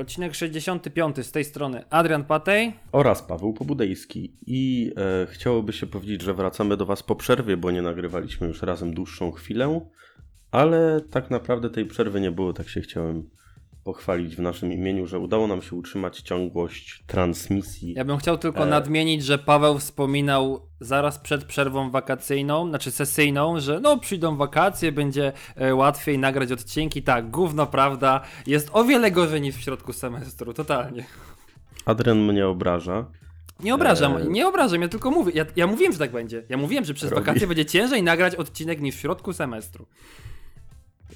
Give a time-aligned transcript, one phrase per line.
[0.00, 2.72] Odcinek 65 z tej strony Adrian Patej.
[2.92, 4.36] Oraz Paweł Pobudejski.
[4.46, 8.62] I e, chciałoby się powiedzieć, że wracamy do Was po przerwie, bo nie nagrywaliśmy już
[8.62, 9.80] razem dłuższą chwilę,
[10.50, 13.30] ale tak naprawdę tej przerwy nie było, tak się chciałem
[13.84, 17.94] pochwalić w naszym imieniu, że udało nam się utrzymać ciągłość transmisji.
[17.96, 18.66] Ja bym chciał tylko e...
[18.66, 25.32] nadmienić, że Paweł wspominał zaraz przed przerwą wakacyjną, znaczy sesyjną, że no przyjdą wakacje, będzie
[25.56, 27.02] e, łatwiej nagrać odcinki.
[27.02, 31.04] Tak, gówno prawda, jest o wiele gorzej niż w środku semestru, totalnie.
[31.84, 33.06] Adrian mnie obraża.
[33.60, 34.24] Nie obrażam, e...
[34.24, 35.32] nie obrażam, ja tylko mówię.
[35.34, 36.42] Ja, ja mówiłem, że tak będzie.
[36.48, 37.24] Ja mówiłem, że przez Robi.
[37.24, 39.86] wakacje będzie ciężej nagrać odcinek niż w środku semestru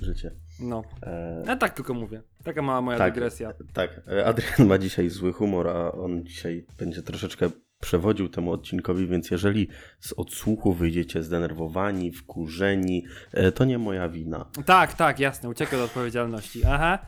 [0.01, 0.31] życie.
[0.61, 0.83] No.
[1.03, 1.43] E...
[1.47, 2.23] Ja tak tylko mówię.
[2.45, 3.53] Taka mała moja tak, dygresja.
[3.73, 4.01] Tak.
[4.25, 9.69] Adrian ma dzisiaj zły humor, a on dzisiaj będzie troszeczkę przewodził temu odcinkowi, więc jeżeli
[10.01, 14.47] z odsłuchu wyjdziecie zdenerwowani, wkurzeni, e, to nie moja wina.
[14.67, 16.63] Tak, tak, jasne, uciekaj od odpowiedzialności.
[16.67, 16.99] Aha.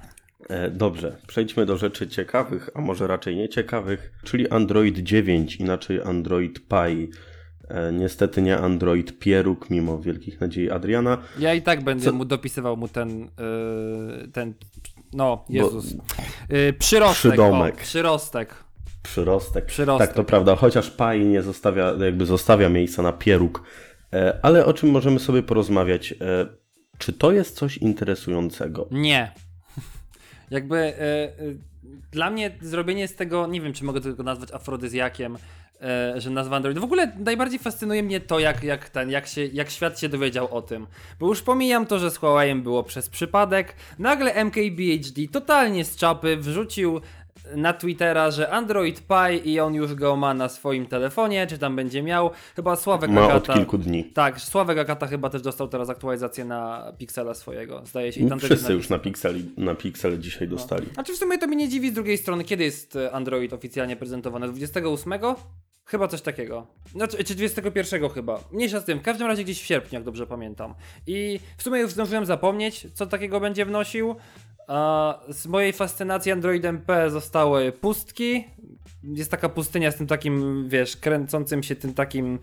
[0.48, 6.68] E, dobrze, przejdźmy do rzeczy ciekawych, a może raczej nieciekawych, czyli Android 9, inaczej Android
[6.68, 7.06] Pie.
[7.68, 11.18] E, niestety nie Android Pieruk, mimo wielkich nadziei Adriana.
[11.38, 12.12] Ja i tak będę Co?
[12.12, 14.54] mu dopisywał mu ten, yy, ten
[15.12, 16.04] no, Jezus, Bo...
[16.50, 17.32] yy, przyrostek.
[17.32, 17.74] Przydomek.
[17.74, 18.54] O, przyrostek.
[19.02, 19.66] Przyrostek.
[19.66, 20.08] Przyrostek.
[20.08, 23.62] Tak, to prawda, chociaż Pai nie zostawia, jakby zostawia miejsca na Pieruk.
[24.12, 26.12] E, ale o czym możemy sobie porozmawiać?
[26.12, 26.46] E,
[26.98, 28.88] czy to jest coś interesującego?
[28.90, 29.32] Nie.
[30.50, 31.32] Jakby e, e,
[32.12, 35.38] dla mnie zrobienie z tego, nie wiem, czy mogę tylko nazwać afrodyzjakiem, e,
[36.16, 36.78] że nazwa Android.
[36.78, 40.54] W ogóle najbardziej fascynuje mnie to, jak, jak, ten, jak, się, jak świat się dowiedział
[40.54, 40.86] o tym.
[41.20, 43.74] Bo już pomijam to, że z Huawei'em było przez przypadek.
[43.98, 47.00] Nagle MKBHD totalnie z czapy wrzucił
[47.54, 51.76] na Twittera, że Android Pie i on już go ma na swoim telefonie, czy tam
[51.76, 52.30] będzie miał.
[52.56, 53.52] Chyba Sławek ma Agata.
[53.52, 54.04] od kilku dni.
[54.04, 58.20] Tak, Sławek Agata chyba też dostał teraz aktualizację na Pixela swojego, zdaje się.
[58.20, 60.56] I tam Wszyscy już na Pixel, na Pixel dzisiaj no.
[60.56, 60.86] dostali.
[60.94, 64.48] Znaczy w sumie to mnie nie dziwi z drugiej strony, kiedy jest Android oficjalnie prezentowany?
[64.48, 65.12] 28?
[65.86, 66.66] Chyba coś takiego.
[66.92, 68.40] Znaczy, czy 21 chyba.
[68.52, 68.98] Mniejsza z tym.
[68.98, 70.74] W każdym razie gdzieś w sierpniu, jak dobrze pamiętam.
[71.06, 74.16] I w sumie już zdążyłem zapomnieć, co takiego będzie wnosił.
[74.68, 78.44] A z mojej fascynacji Androidem P zostały pustki.
[79.02, 82.38] Jest taka pustynia z tym takim, wiesz, kręcącym się tym takim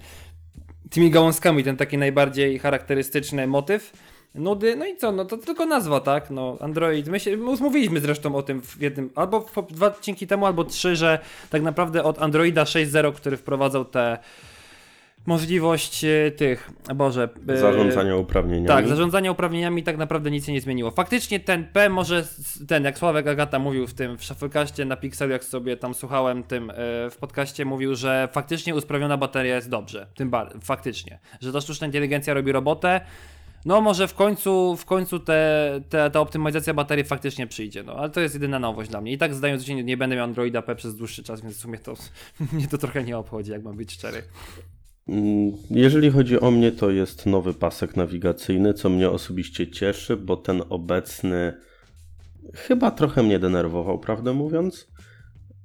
[0.90, 3.94] tymi gałązkami, ten taki najbardziej charakterystyczny motyw
[4.36, 8.00] nudy, no i co, no to tylko nazwa, tak, no Android, my się, my mówiliśmy
[8.00, 12.22] zresztą o tym w jednym, albo dwa odcinki temu, albo trzy, że tak naprawdę od
[12.22, 14.18] Androida 6.0, który wprowadzał te
[15.26, 17.30] możliwość e, tych, Boże.
[17.48, 18.68] E, zarządzania uprawnieniami.
[18.68, 20.92] Tak, zarządzania uprawnieniami tak naprawdę nic się nie zmieniło.
[20.92, 22.28] Faktycznie ten P może,
[22.68, 26.44] ten jak Sławek Agata mówił w tym, w Shufflecaście na Pixel, jak sobie tam słuchałem
[26.44, 26.74] tym e,
[27.10, 30.08] w podcaście, mówił, że faktycznie usprawniona bateria jest dobrze.
[30.16, 31.20] Tym bardziej, faktycznie.
[31.42, 33.02] Że ta sztuczna inteligencja robi robotę,
[33.66, 38.10] no może w końcu, w końcu te, te, ta optymalizacja baterii faktycznie przyjdzie, no ale
[38.10, 39.12] to jest jedyna nowość dla mnie.
[39.14, 41.60] I tak zdając się, nie, nie będę miał Androida P przez dłuższy czas, więc w
[41.60, 41.94] sumie to
[42.54, 44.24] mnie to trochę nie obchodzi, jak mam być szczery.
[45.08, 50.38] Mm, jeżeli chodzi o mnie, to jest nowy pasek nawigacyjny, co mnie osobiście cieszy, bo
[50.38, 51.54] ten obecny
[52.54, 54.93] chyba trochę mnie denerwował, prawdę mówiąc.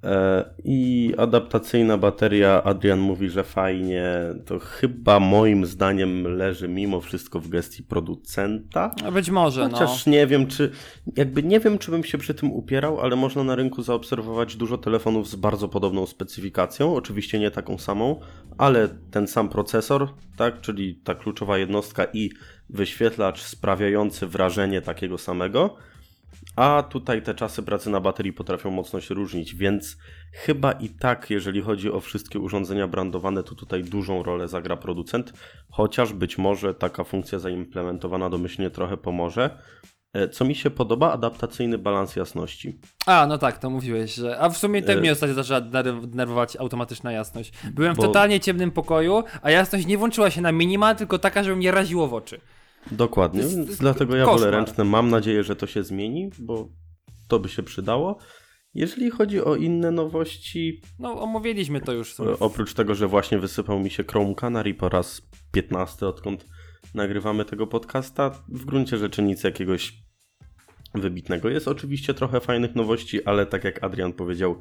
[0.04, 4.04] E, I adaptacyjna bateria, Adrian mówi, że fajnie,
[4.46, 8.94] to chyba moim zdaniem leży mimo wszystko w gestii producenta.
[9.04, 10.12] A być może, Chociaż no.
[10.12, 10.70] nie wiem, czy
[11.16, 14.78] jakby nie wiem, czy bym się przy tym upierał, ale można na rynku zaobserwować dużo
[14.78, 18.20] telefonów z bardzo podobną specyfikacją, oczywiście nie taką samą,
[18.58, 22.30] ale ten sam procesor, tak, czyli ta kluczowa jednostka i
[22.70, 25.76] wyświetlacz sprawiający wrażenie takiego samego
[26.56, 29.96] a tutaj te czasy pracy na baterii potrafią mocno się różnić, więc
[30.32, 35.32] chyba i tak, jeżeli chodzi o wszystkie urządzenia brandowane, to tutaj dużą rolę zagra producent,
[35.70, 39.58] chociaż być może taka funkcja zaimplementowana domyślnie trochę pomoże.
[40.12, 42.80] E, co mi się podoba, adaptacyjny balans jasności.
[43.06, 44.38] A, no tak, to mówiłeś, że.
[44.38, 45.00] A w sumie tak e...
[45.00, 47.52] mnie ostatnio zaczęła denerwować automatyczna jasność.
[47.72, 51.56] Byłem w totalnie ciemnym pokoju, a jasność nie włączyła się na minimal, tylko taka, żeby
[51.56, 52.40] mnie raziło w oczy.
[52.92, 54.40] Dokładnie, jest, więc dlatego ja koszmar.
[54.40, 54.84] wolę ręczne.
[54.84, 56.68] Mam nadzieję, że to się zmieni, bo
[57.28, 58.18] to by się przydało.
[58.74, 60.82] Jeżeli chodzi o inne nowości.
[60.98, 62.14] No, omówiliśmy to już.
[62.14, 62.38] Sobie.
[62.40, 66.46] Oprócz tego, że właśnie wysypał mi się Chrome Canary po raz 15, odkąd
[66.94, 69.92] nagrywamy tego podcasta, w gruncie rzeczy nic jakiegoś
[70.94, 71.48] wybitnego.
[71.48, 74.58] Jest oczywiście trochę fajnych nowości, ale tak jak Adrian powiedział,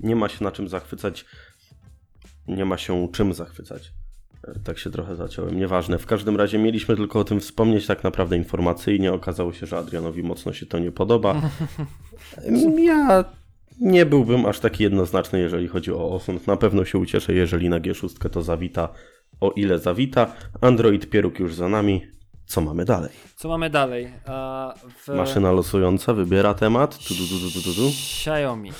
[0.00, 1.24] nie ma się na czym zachwycać.
[2.46, 3.92] Nie ma się czym zachwycać.
[4.64, 5.98] Tak się trochę zaciąłem, nieważne.
[5.98, 9.12] W każdym razie mieliśmy tylko o tym wspomnieć tak naprawdę informacyjnie.
[9.12, 11.34] Okazało się, że Adrianowi mocno się to nie podoba.
[12.78, 13.24] Ja
[13.80, 16.46] nie byłbym aż taki jednoznaczny, jeżeli chodzi o osąd.
[16.46, 18.88] Na pewno się ucieszę, jeżeli na G6 to zawita,
[19.40, 20.32] o ile zawita.
[20.60, 22.06] Android Pieruk już za nami.
[22.46, 23.10] Co mamy dalej?
[23.36, 24.12] Co mamy dalej?
[25.06, 25.08] W...
[25.08, 26.98] Maszyna losująca wybiera temat.
[26.98, 27.88] Tu, tu, tu.
[27.88, 28.72] Xiaomi.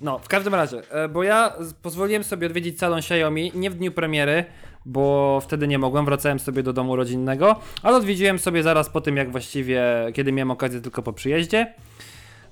[0.00, 3.92] No, w każdym razie, e, bo ja pozwoliłem sobie odwiedzić salon Xiaomi nie w dniu
[3.92, 4.44] premiery,
[4.84, 9.16] bo wtedy nie mogłem, wracałem sobie do domu rodzinnego, ale odwiedziłem sobie zaraz po tym,
[9.16, 9.82] jak właściwie,
[10.14, 11.74] kiedy miałem okazję tylko po przyjeździe.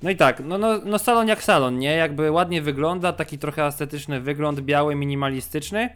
[0.02, 1.96] No i tak, no, no, no salon jak salon, nie?
[1.96, 5.90] Jakby ładnie wygląda, taki trochę estetyczny wygląd, biały, minimalistyczny,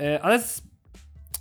[0.00, 0.40] e, ale.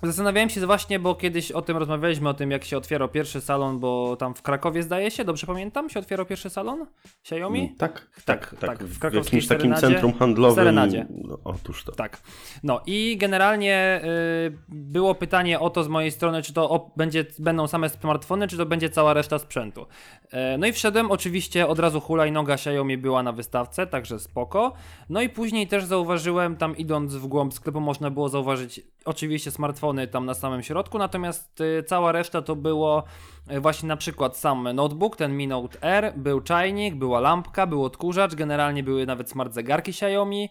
[0.04, 3.80] Zastanawiałem się właśnie, bo kiedyś o tym rozmawialiśmy, o tym jak się otwierał pierwszy salon,
[3.80, 6.86] bo tam w Krakowie zdaje się, dobrze pamiętam, się otwierał pierwszy salon
[7.22, 7.76] Xiaomi?
[7.78, 8.88] Tak, Tak, tak, tak, tak.
[8.88, 10.56] w W, jakimś takim centrum handlowym.
[10.56, 11.06] Serenadzie.
[11.10, 11.92] No, otóż to.
[11.92, 12.22] Tak.
[12.64, 14.02] No i generalnie
[14.48, 18.48] y, było pytanie o to z mojej strony, czy to o, będzie, będą same smartfony,
[18.48, 19.86] czy to będzie cała reszta sprzętu.
[20.32, 24.74] E, no i wszedłem, oczywiście od razu hulajnoga Xiaomi była na wystawce, także spoko.
[25.10, 30.08] No i później też zauważyłem, tam idąc w głąb sklepu można było zauważyć oczywiście smartfony
[30.08, 33.04] tam na samym środku, natomiast y, cała reszta to było
[33.52, 37.84] y, właśnie na przykład sam notebook, ten Mi Note R, był czajnik, była lampka, był
[37.86, 40.50] odkurzacz, generalnie były nawet smart zegarki Xiaomi,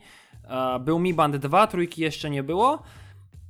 [0.80, 2.82] był Mi Band 2, trójki jeszcze nie było.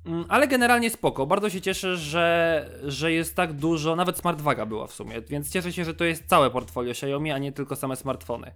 [0.09, 1.27] Mm, Ale generalnie spoko.
[1.27, 5.73] Bardzo się cieszę, że, że jest tak dużo, nawet smartwaga była w sumie, więc cieszę
[5.73, 8.53] się, że to jest całe portfolio Xiaomi, a nie tylko same smartfony.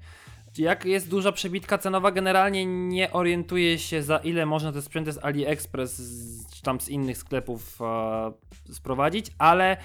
[0.58, 5.24] Jak jest duża przebitka cenowa, generalnie nie orientuję się za ile można te sprzęty z
[5.24, 7.78] AliExpress z, czy tam z innych sklepów
[8.68, 9.76] e, sprowadzić, ale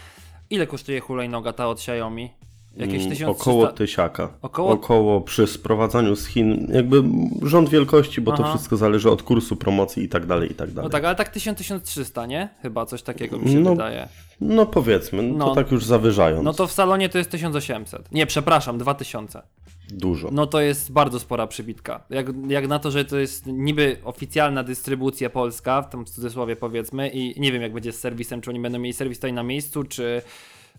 [0.50, 2.30] ile kosztuje hulajnoga ta od Xiaomi?
[2.78, 3.28] Jakieś Mm, 1300...
[3.52, 4.34] Około tysiaka.
[4.42, 7.04] Około- Około przy sprowadzaniu z Chin, jakby
[7.42, 8.54] rząd wielkości, bo to Aha.
[8.54, 10.84] wszystko zależy od kursu promocji i tak dalej, i tak dalej.
[10.86, 12.50] No tak, ale tak 1000-1300, nie?
[12.62, 14.08] Chyba coś takiego mi się No, wydaje.
[14.42, 15.46] No powiedzmy, no, No.
[15.50, 16.44] to tak już zawyżając.
[16.46, 18.12] No to w salonie to jest 1800.
[18.12, 19.42] Nie, przepraszam, 2000.
[19.92, 20.30] Dużo.
[20.32, 22.04] No to jest bardzo spora przybitka.
[22.10, 27.10] Jak, jak na to, że to jest niby oficjalna dystrybucja polska, w tym cudzysłowie powiedzmy,
[27.10, 29.84] i nie wiem jak będzie z serwisem, czy oni będą mieli serwis tutaj na miejscu,
[29.84, 30.22] czy,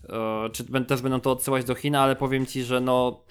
[0.09, 3.23] e, czy też będą to odsyłać do Chin, ale powiem ci, że no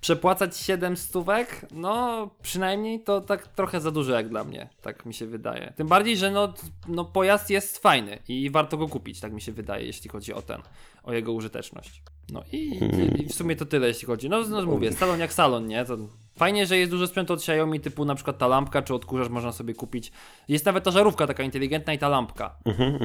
[0.00, 5.14] przepłacać 7 stówek, no przynajmniej to tak trochę za dużo jak dla mnie, tak mi
[5.14, 5.72] się wydaje.
[5.76, 6.54] Tym bardziej, że no,
[6.88, 10.42] no pojazd jest fajny i warto go kupić, tak mi się wydaje, jeśli chodzi o
[10.42, 10.62] ten,
[11.06, 12.02] o jego użyteczność.
[12.32, 12.80] No i,
[13.18, 14.28] i w sumie to tyle, jeśli chodzi.
[14.28, 15.84] No, no mówię, salon jak salon, nie?
[15.84, 15.96] To
[16.36, 19.52] fajnie, że jest dużo sprzętu od Xiaomi, typu na przykład ta lampka, czy odkurzacz można
[19.52, 20.12] sobie kupić.
[20.48, 22.56] Jest nawet ta żarówka taka inteligentna i ta lampka.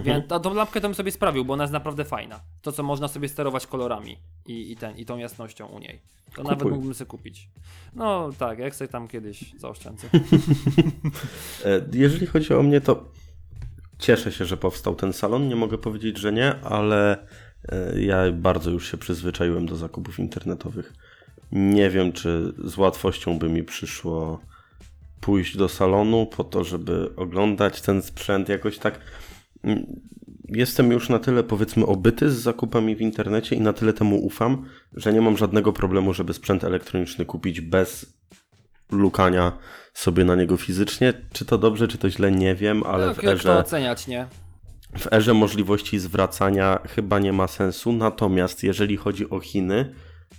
[0.04, 2.40] Więc a tą lampkę to bym sobie sprawił, bo ona jest naprawdę fajna.
[2.62, 6.02] To, co można sobie sterować kolorami i, i, ten, i tą jasnością u niej.
[6.36, 6.72] To nawet Kupuj.
[6.72, 7.50] mógłbym sobie kupić.
[7.94, 10.08] No tak, jak sobie tam kiedyś zaoszczędzę.
[11.66, 13.04] E, Jeżeli chodzi o mnie, to
[14.00, 15.48] cieszę się, że powstał ten salon.
[15.48, 17.28] Nie mogę powiedzieć, że nie, ale
[17.96, 20.94] ja bardzo już się przyzwyczaiłem do zakupów internetowych.
[21.52, 24.42] Nie wiem, czy z łatwością by mi przyszło
[25.22, 29.00] pójść do salonu po to, żeby oglądać ten sprzęt jakoś tak.
[29.64, 29.86] Mm,
[30.50, 34.66] Jestem już na tyle, powiedzmy, obyty z zakupami w internecie i na tyle temu ufam,
[34.94, 38.14] że nie mam żadnego problemu, żeby sprzęt elektroniczny kupić bez
[38.92, 39.58] lukania
[39.94, 41.14] sobie na niego fizycznie.
[41.34, 44.08] Czy to dobrze, czy to źle, nie wiem, ale no, w jak to erze, oceniać,
[44.08, 44.28] nie?
[44.98, 47.94] W erze możliwości zwracania chyba nie ma sensu.
[47.94, 49.96] Natomiast jeżeli chodzi o Chiny,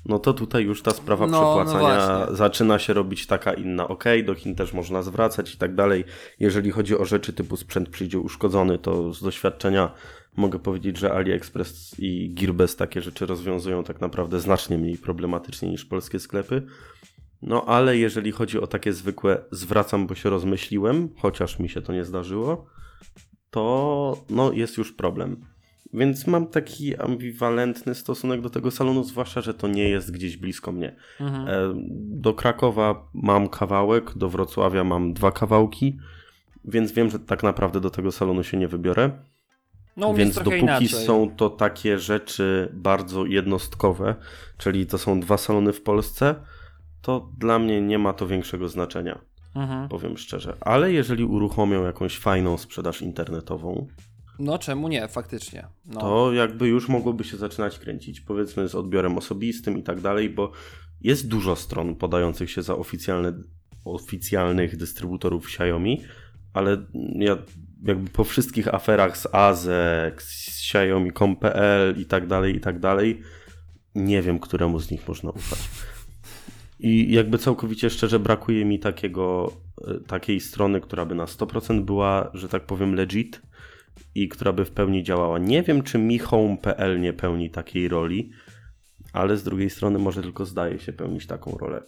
[0.06, 2.36] no to tutaj już ta sprawa No, no przepłacania właśnie.
[2.36, 3.88] zaczyna się robić taka inna.
[3.88, 6.04] Ok, do Chin też można zwracać i tak dalej.
[6.40, 9.92] Jeżeli chodzi o rzeczy typu sprzęt przyjdzie uszkodzony, to z doświadczenia
[10.36, 15.84] mogę powiedzieć, że AliExpress i Gearbest takie rzeczy rozwiązują tak naprawdę znacznie mniej problematycznie niż
[15.84, 16.62] polskie sklepy.
[17.42, 21.92] No ale jeżeli chodzi o takie zwykłe zwracam, bo się rozmyśliłem, chociaż mi się to
[21.92, 22.66] nie zdarzyło,
[23.52, 25.46] to no, jest już problem.
[25.92, 30.72] Więc mam taki ambiwalentny stosunek do tego salonu, zwłaszcza, że to nie jest gdzieś blisko
[30.72, 30.96] mnie.
[31.20, 31.48] Mhm.
[31.48, 35.98] E, Do Krakowa mam kawałek, do Wrocławia mam dwa kawałki,
[36.64, 39.10] więc wiem, że tak naprawdę do tego salonu się nie wybiorę.
[39.96, 40.88] No Więc dopóki inaczej.
[40.88, 44.14] są to takie rzeczy bardzo jednostkowe,
[44.58, 46.34] czyli to są dwa salony w Polsce,
[47.02, 49.18] to dla mnie nie ma to większego znaczenia,
[49.54, 49.88] Mhm.
[49.88, 50.56] powiem szczerze.
[50.60, 53.86] Ale jeżeli uruchomią jakąś fajną sprzedaż internetową,
[54.38, 55.66] No czemu nie, faktycznie.
[55.86, 56.00] No.
[56.00, 60.52] to jakby już mogłoby się zaczynać kręcić, powiedzmy z odbiorem osobistym i tak dalej, bo
[61.00, 63.32] jest dużo stron podających się za oficjalne,
[63.84, 66.02] oficjalnych dystrybutorów Xiaomi,
[66.52, 66.76] ale
[67.14, 67.36] ja
[67.82, 73.22] jakby po wszystkich aferach z Azek, z Xiaomi.com.pl i tak dalej, i tak dalej,
[73.94, 75.58] nie wiem, któremu z nich można ufać.
[76.82, 79.52] I jakby całkowicie szczerze brakuje mi takiego,
[79.88, 83.42] e, takiej strony, która by na 100% była, że tak powiem, legit
[84.14, 85.38] i która by w pełni działała.
[85.38, 88.30] Nie wiem, czy MiHome.pl nie pełni takiej roli,
[89.12, 91.82] ale z drugiej strony może tylko zdaje się pełnić taką rolę.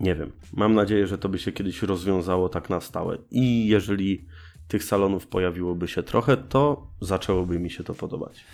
[0.00, 0.32] Nie wiem.
[0.52, 3.18] Mam nadzieję, że to by się kiedyś rozwiązało tak na stałe.
[3.30, 4.26] I jeżeli
[4.68, 8.44] tych salonów pojawiłoby się trochę, to zaczęłoby mi się to podobać.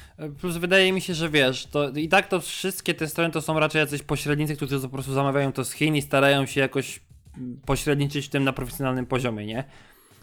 [0.41, 3.59] Plus wydaje mi się, że wiesz, to i tak to wszystkie te strony to są
[3.59, 7.01] raczej jacyś pośrednicy, którzy po prostu zamawiają to z Chin i starają się jakoś
[7.67, 9.65] pośredniczyć w tym na profesjonalnym poziomie, nie?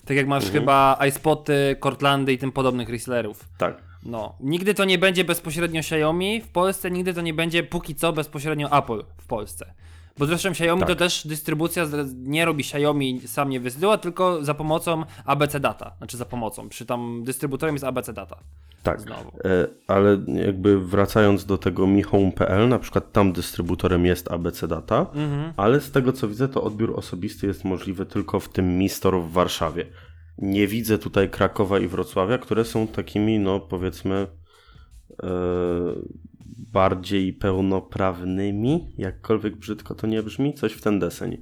[0.06, 0.62] Tak jak masz mhm.
[0.62, 3.50] chyba iSpoty, Cortlandy i tym podobnych resellerów.
[3.58, 3.82] Tak.
[4.06, 8.14] No, nigdy to nie będzie bezpośrednio Xiaomi w Polsce, nigdy to nie będzie póki co
[8.14, 9.74] bezpośrednio Apple w Polsce.
[10.22, 10.90] Bo zresztą Xiaomi tak.
[10.90, 15.96] to też dystrybucja nie robi Xiaomi sam nie wysyła, tylko za pomocą ABC Data.
[15.98, 18.38] Znaczy za pomocą, przy tam dystrybutorem jest ABC Data.
[18.84, 19.32] Tak, Znowu.
[19.44, 25.54] E, ale jakby wracając do tego mihome.pl, na przykład tam dystrybutorem jest ABC Data, mhm.
[25.58, 29.20] ale z tego co widzę, to odbiór osobisty jest możliwy tylko w tym Mi Store
[29.20, 29.86] w Warszawie.
[30.38, 34.28] Nie widzę tutaj Krakowa i Wrocławia, które są takimi, no powiedzmy,
[35.24, 35.28] e,
[36.72, 41.38] bardziej pełnoprawnymi, jakkolwiek brzydko to nie brzmi, coś w ten deseń.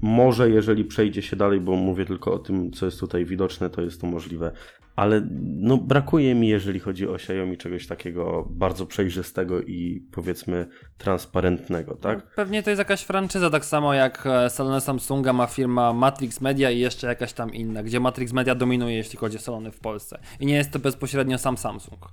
[0.00, 3.82] Może jeżeli przejdzie się dalej, bo mówię tylko o tym, co jest tutaj widoczne, to
[3.82, 4.52] jest to możliwe.
[4.96, 10.66] Ale no, brakuje mi, jeżeli chodzi o Xiaomi, czegoś takiego bardzo przejrzystego i powiedzmy
[10.98, 12.34] transparentnego, tak?
[12.34, 16.70] Pewnie to jest jakaś franczyza, tak samo jak e, salony Samsunga ma firma Matrix Media
[16.70, 20.18] i jeszcze jakaś tam inna, gdzie Matrix Media dominuje, jeśli chodzi o salony w Polsce.
[20.40, 22.08] I nie jest to bezpośrednio sam Samsung.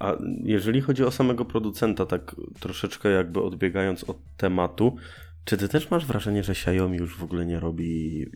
[0.00, 4.96] A jeżeli chodzi o samego producenta, tak troszeczkę jakby odbiegając od tematu,
[5.44, 8.26] czy ty też masz wrażenie, że Xiaomi już w ogóle nie robi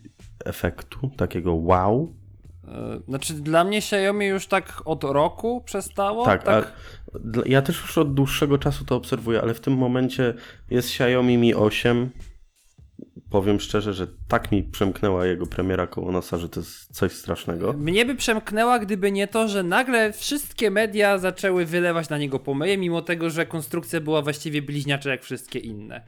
[0.44, 2.14] efektu takiego wow?
[2.68, 6.24] E, znaczy dla mnie Xiaomi już tak od roku przestało?
[6.24, 6.72] Tak, tak...
[7.46, 10.34] ja też już od dłuższego czasu to obserwuję, ale w tym momencie
[10.70, 12.10] jest Xiaomi Mi 8,
[13.34, 17.72] powiem szczerze, że tak mi przemknęła jego premiera koło nosa, że to jest coś strasznego.
[17.72, 22.78] Mnie by przemknęła, gdyby nie to, że nagle wszystkie media zaczęły wylewać na niego pomyje,
[22.78, 26.02] mimo tego, że konstrukcja była właściwie bliźniacza jak wszystkie inne.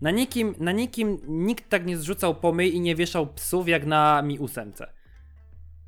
[0.00, 4.22] Na nikim, na nikim nikt tak nie zrzucał pomyj i nie wieszał psów jak na
[4.22, 4.72] Mi 8.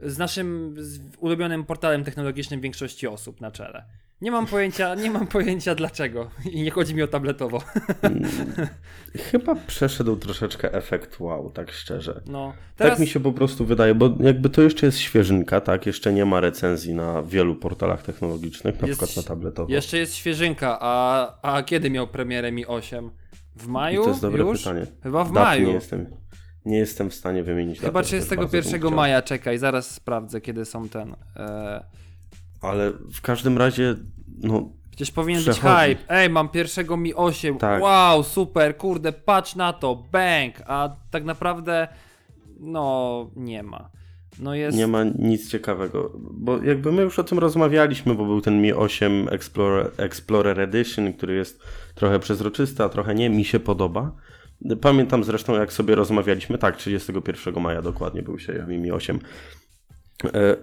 [0.00, 3.84] Z naszym z ulubionym portalem technologicznym większości osób na czele.
[4.22, 6.30] Nie mam pojęcia, nie mam pojęcia dlaczego.
[6.52, 7.62] I nie chodzi mi o tabletowo.
[8.02, 8.30] Hmm.
[9.30, 12.22] Chyba przeszedł troszeczkę efekt wow, tak szczerze.
[12.26, 12.92] No, teraz...
[12.92, 15.86] Tak mi się po prostu wydaje, bo jakby to jeszcze jest świeżynka, tak?
[15.86, 19.72] Jeszcze nie ma recenzji na wielu portalach technologicznych, na jest, przykład na tabletowo.
[19.72, 23.10] Jeszcze jest świeżynka, a, a kiedy miał premierę Mi 8?
[23.56, 24.00] W maju?
[24.00, 24.58] I to jest dobre już?
[24.58, 24.86] pytanie.
[25.02, 25.66] Chyba w maju.
[25.68, 26.06] Nie jestem,
[26.64, 31.14] nie jestem w stanie wymienić Chyba 31 maja, czekaj, zaraz sprawdzę, kiedy są ten...
[31.36, 32.01] E
[32.62, 33.94] ale w każdym razie,
[34.42, 34.72] no.
[34.90, 35.62] Przecież powinien przechodzi.
[35.62, 36.14] być hype.
[36.14, 37.58] Ej, mam pierwszego Mi 8.
[37.58, 37.82] Tak.
[37.82, 40.54] Wow, super, kurde, patrz na to, bang.
[40.66, 41.88] A tak naprawdę,
[42.60, 43.90] no, nie ma.
[44.38, 44.78] No jest...
[44.78, 48.72] Nie ma nic ciekawego, bo jakby my już o tym rozmawialiśmy, bo był ten Mi
[48.72, 51.62] 8 Explorer, Explorer Edition, który jest
[51.94, 54.12] trochę przezroczysty, a trochę nie, mi się podoba.
[54.80, 59.61] Pamiętam zresztą, jak sobie rozmawialiśmy, tak, 31 maja dokładnie był się Mi 8 E,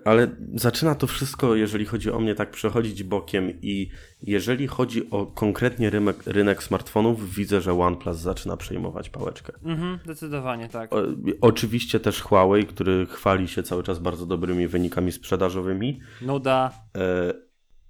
[0.05, 3.89] ale zaczyna to wszystko, jeżeli chodzi o mnie, tak przechodzić bokiem i
[4.23, 9.53] jeżeli chodzi o konkretnie rynek, rynek smartfonów, widzę, że OnePlus zaczyna przejmować pałeczkę.
[9.63, 10.93] Mhm, zdecydowanie tak.
[10.93, 10.97] O,
[11.41, 15.99] oczywiście też Huawei, który chwali się cały czas bardzo dobrymi wynikami sprzedażowymi.
[16.21, 16.71] Nuda.
[16.97, 17.33] E,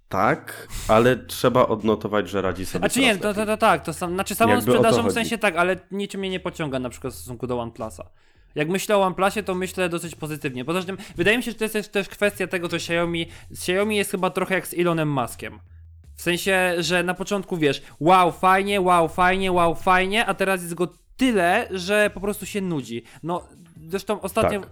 [0.10, 2.86] tak, ale trzeba odnotować, że radzi sobie.
[2.86, 5.38] A czy nie, to, to, to, tak, to sam, znaczy samą Jakby sprzedażą w sensie
[5.38, 8.10] tak, ale niczym mnie nie pociąga na przykład w stosunku do OnePlusa.
[8.56, 10.66] Jak myślę o OnePlusie, to myślę dosyć pozytywnie.
[10.66, 13.28] Poza tym, wydaje mi się, że to jest też kwestia tego, co Xiaomi.
[13.52, 15.60] Xiaomi jest chyba trochę jak z Elonem Muskiem.
[16.16, 20.74] W sensie, że na początku wiesz, wow, fajnie, wow, fajnie, wow, fajnie, a teraz jest
[20.74, 20.88] go
[21.18, 23.04] tyle, że po prostu się nudzi.
[23.24, 23.48] No,
[23.90, 24.70] zresztą ostatnio, tak.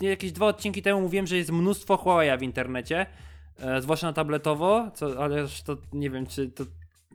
[0.00, 3.06] jakieś dwa odcinki temu mówiłem, że jest mnóstwo Huawei w internecie,
[3.58, 6.64] e, zwłaszcza na tabletowo, co, ale to nie wiem, czy to.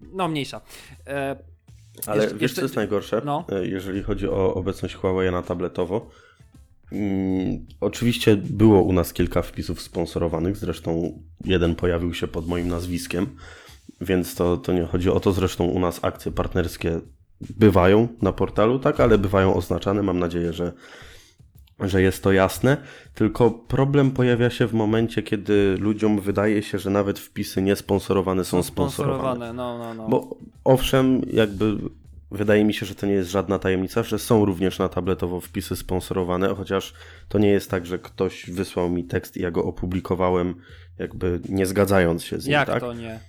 [0.02, 0.62] No, mniejsza.
[1.08, 1.36] E,
[2.08, 2.56] ale jeszcze, wiesz, jeszcze...
[2.56, 3.22] co jest najgorsze?
[3.26, 3.46] No.
[3.50, 6.10] E, jeżeli chodzi o obecność Huawei na tabletowo.
[6.90, 13.28] Hmm, oczywiście było u nas kilka wpisów sponsorowanych, zresztą jeden pojawił się pod moim nazwiskiem,
[14.02, 15.32] więc to, to nie chodzi o to.
[15.32, 17.02] Zresztą u nas akcje partnerskie
[17.42, 20.04] bywają na portalu, tak, ale bywają oznaczane.
[20.04, 20.74] Mam nadzieję, że
[21.88, 22.78] że jest to jasne,
[23.14, 28.64] tylko problem pojawia się w momencie, kiedy ludziom wydaje się, że nawet wpisy niesponsorowane są,
[28.64, 29.24] sponsorowane.
[29.24, 29.54] sponsorowane.
[29.54, 30.10] No, no, no.
[30.10, 31.78] Bo owszem, jakby
[32.32, 35.76] wydaje mi się, że to nie jest żadna tajemnica, że są również na tabletowo wpisy
[35.76, 36.94] sponsorowane, chociaż
[37.30, 40.56] to nie jest tak, że ktoś wysłał mi tekst i ja go opublikowałem,
[40.98, 42.54] jakby nie zgadzając się z nim.
[42.54, 42.80] Jak tak?
[42.80, 43.20] to nie?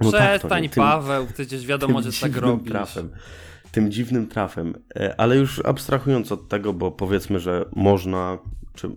[0.00, 0.68] No Przestań, tak, to nie.
[0.68, 2.70] Paweł, przecież wiadomo, że tak robisz.
[2.70, 3.10] Trafem
[3.74, 4.74] tym dziwnym trafem.
[4.96, 8.38] E, ale już abstrahując od tego, bo powiedzmy, że można,
[8.74, 8.88] czy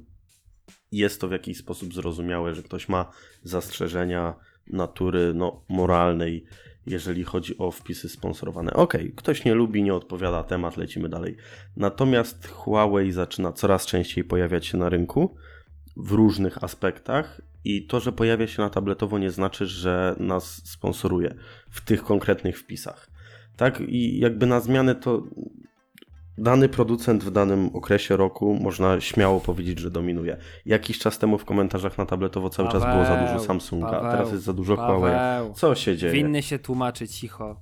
[0.92, 3.12] jest to w jakiś sposób zrozumiałe, że ktoś ma
[3.44, 4.36] zastrzeżenia
[4.68, 6.46] natury no, moralnej,
[6.86, 8.74] jeżeli chodzi o wpisy sponsorowane.
[8.74, 11.38] Ok, ktoś nie lubi, nie odpowiada temat, lecimy dalej.
[11.76, 15.36] Natomiast Huawei zaczyna coraz częściej pojawiać się na rynku.
[16.00, 21.36] w różnych aspektach i to, że pojawia się na tabletowo nie znaczy, że nas sponsoruje
[21.70, 23.17] w tych konkretnych wpisach.
[23.58, 25.24] Tak, i jakby na zmianę to
[26.38, 30.38] dany producent w danym okresie roku można śmiało powiedzieć, że dominuje.
[30.66, 34.32] Jakiś czas temu w komentarzach na tabletowo cały czas było za dużo Samsunga, Paweł, teraz
[34.32, 35.00] jest za dużo Paweł.
[35.00, 35.54] Huawei.
[35.54, 36.14] Co się dzieje?
[36.14, 37.62] Winny się tłumaczy cicho.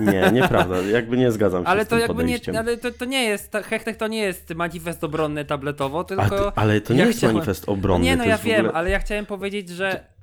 [0.00, 2.56] Nie, nieprawda, jakby nie zgadzam się Ale z to tym jakby nie, podejściem.
[2.56, 6.28] ale to, to nie jest, ta- Hechtek to nie jest manifest obronny tabletowo, tylko...
[6.50, 8.04] ty, ale to nie ja jest chciałem- manifest No obronny.
[8.04, 8.72] nie, no to ja wiem, ogóle...
[8.72, 10.15] ale ja chciałem powiedzieć, że...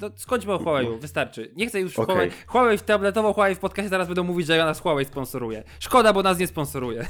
[0.00, 1.52] To skończmy o Huawei, wystarczy.
[1.56, 2.14] Nie chcę już Okej.
[2.14, 2.30] Huawei.
[2.46, 5.64] Huawei w tabletowo, Huawei w podcastie zaraz będą mówić, że ja nas Huawei sponsoruje.
[5.80, 7.06] Szkoda, bo nas nie sponsoruje.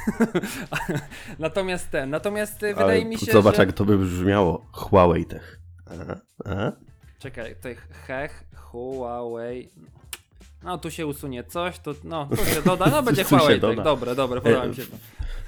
[1.39, 3.63] natomiast ten, natomiast wydaje Ale mi się, Zobacz, że...
[3.63, 4.67] jak to by brzmiało.
[4.73, 5.61] Huawei Tech.
[5.87, 6.73] Aha, aha.
[7.19, 7.77] Czekaj, tutaj
[8.07, 9.71] hech, Huawei...
[10.63, 14.15] No tu się usunie coś, to no, tu się doda, no będzie Huawei, tak, dobre,
[14.15, 14.97] dobre, podoba E, mi się to.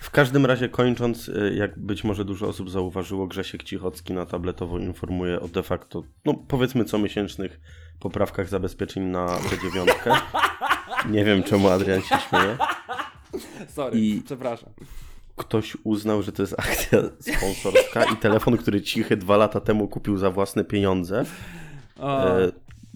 [0.00, 4.78] W każdym razie kończąc, y, jak być może dużo osób zauważyło, Grzesiek Cichocki na tabletowo
[4.78, 7.60] informuje o de facto, no powiedzmy comiesięcznych
[8.00, 9.86] poprawkach zabezpieczeń na P9.
[11.10, 12.56] Nie wiem czemu Adrian się śmieje.
[13.68, 14.70] Sorry, i- przepraszam.
[15.36, 20.16] Ktoś uznał, że to jest akcja sponsorska i telefon, który Cichy dwa lata temu kupił
[20.16, 21.24] za własne pieniądze,
[22.00, 22.24] O.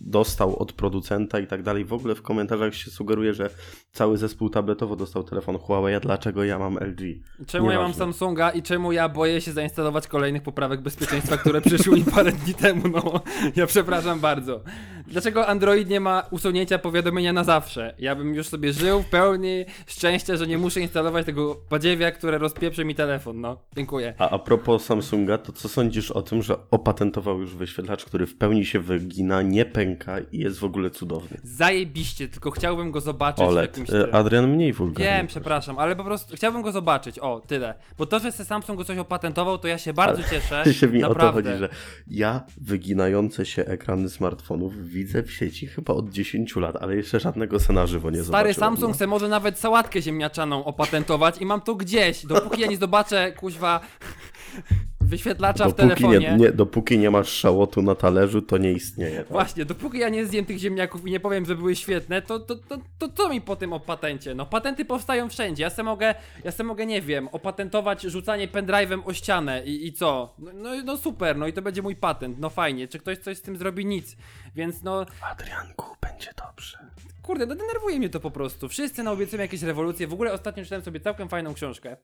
[0.06, 1.84] dostał od producenta i tak dalej.
[1.84, 3.50] W ogóle w komentarzach się sugeruje, że
[3.92, 7.00] cały zespół tabletowo dostał telefon Huawei, a dlaczego ja mam LG?
[7.46, 7.98] Czemu ja mam Nieważne.
[7.98, 12.54] Samsunga i czemu ja boję się zainstalować kolejnych poprawek bezpieczeństwa, które przyszły mi parę dni
[12.54, 13.20] temu, no.
[13.56, 14.60] Ja przepraszam bardzo.
[15.06, 17.94] Dlaczego Android nie ma usunięcia powiadomienia na zawsze?
[17.98, 22.38] Ja bym już sobie żył w pełni szczęścia, że nie muszę instalować tego podziewia, które
[22.38, 23.56] rozpieprzy mi telefon, no.
[23.76, 24.14] Dziękuję.
[24.18, 28.36] A a propos Samsunga, to co sądzisz o tym, że opatentował już wyświetlacz, który w
[28.36, 31.40] pełni się wygina, nie pęka i jest w ogóle cudowny?
[31.44, 33.78] Zajebiście, tylko chciałbym go zobaczyć w OLED.
[33.78, 33.90] jakimś...
[33.90, 35.04] E, Adrian mniej wulgarny.
[35.04, 37.74] Wiem, przepraszam, ale po prostu chciałbym go zobaczyć, o, tyle.
[37.98, 40.64] Bo to, że se Samsung go coś opatentował, to ja się bardzo cieszę.
[40.74, 41.68] się mi o to chodzi, że
[42.06, 47.60] ja wyginające się ekrany smartfonów widzę w sieci chyba od 10 lat, ale jeszcze żadnego
[47.60, 48.54] se na żywo nie Stary zobaczyłem.
[48.54, 53.32] Samsung se może nawet sałatkę ziemniaczaną opatentować i mam to gdzieś, dopóki ja nie zobaczę
[53.32, 53.80] kuźwa
[55.12, 56.18] wyświetlacza w Dopóki telefonie.
[56.18, 59.18] nie, nie, dopóki nie masz szałotu na talerzu, to nie istnieje.
[59.18, 59.28] Tak?
[59.28, 62.56] Właśnie, dopóki ja nie zjem tych ziemniaków i nie powiem, że były świetne, to, to,
[62.56, 64.34] to, to co mi po tym o patencie?
[64.34, 69.00] No patenty powstają wszędzie, ja se mogę, ja se mogę, nie wiem, opatentować rzucanie pendrive'em
[69.04, 70.34] o ścianę i, i co?
[70.38, 73.38] No, no, no super, no i to będzie mój patent, no fajnie, czy ktoś coś
[73.38, 73.86] z tym zrobi?
[73.86, 74.16] Nic,
[74.54, 76.78] więc no, Adrianku, będzie dobrze.
[77.22, 78.68] Kurde, no denerwuje mnie to po prostu.
[78.68, 80.06] Wszyscy naobiecują jakieś rewolucje.
[80.06, 81.96] W ogóle ostatnio czytałem sobie całkiem fajną książkę.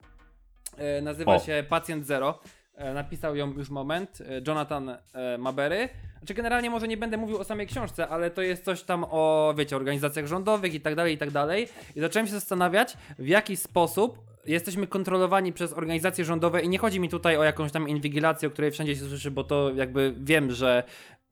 [0.77, 1.39] E, nazywa O.
[1.39, 2.39] się Pacjent Zero.
[2.79, 5.89] E, napisał ją już moment e, Jonathan e, Mabery.
[6.17, 9.53] Znaczy generalnie może nie będę mówił o samej książce, ale to jest coś tam o,
[9.57, 11.67] wiecie, organizacjach rządowych i tak dalej, i tak dalej.
[11.95, 16.99] I zacząłem się zastanawiać, w jaki sposób jesteśmy kontrolowani przez organizacje rządowe i nie chodzi
[16.99, 20.51] mi tutaj o jakąś tam inwigilację, o której wszędzie się słyszy, bo to jakby wiem,
[20.51, 20.83] że,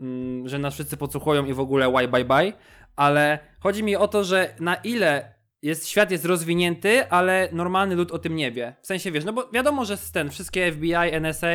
[0.01, 2.53] mm, że nas wszyscy podsłuchują i w ogóle why bye bye,
[2.95, 8.11] ale chodzi mi o to, że na ile jest, świat jest rozwinięty, ale normalny lud
[8.11, 8.75] o tym nie wie.
[8.81, 11.47] W sensie wiesz, no bo wiadomo, że ten, wszystkie FBI, NSA,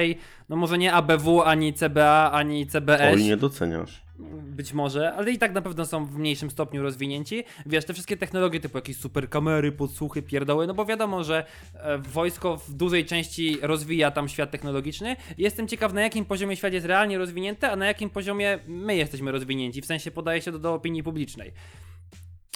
[0.49, 3.15] no może nie ABW, ani CBA, ani CBS.
[3.15, 4.03] Oj, nie doceniasz.
[4.43, 7.45] Być może, ale i tak na pewno są w mniejszym stopniu rozwinięci.
[7.67, 11.99] Wiesz, te wszystkie technologie typu jakieś super kamery, podsłuchy, pierdoły, no bo wiadomo, że e,
[11.99, 15.17] wojsko w dużej części rozwija tam świat technologiczny.
[15.39, 19.33] Jestem ciekaw, na jakim poziomie świat jest realnie rozwinięty, a na jakim poziomie my jesteśmy
[19.33, 21.53] rozwinięci, w sensie podaje się to do opinii publicznej.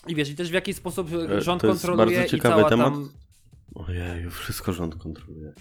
[0.08, 2.54] I wiesz, i też w jaki sposób E, rząd to jest kontroluje bardzo i ciekawy
[2.56, 2.92] cała temat.
[2.92, 3.08] tam...
[3.74, 5.52] Ojej, wszystko rząd kontroluje.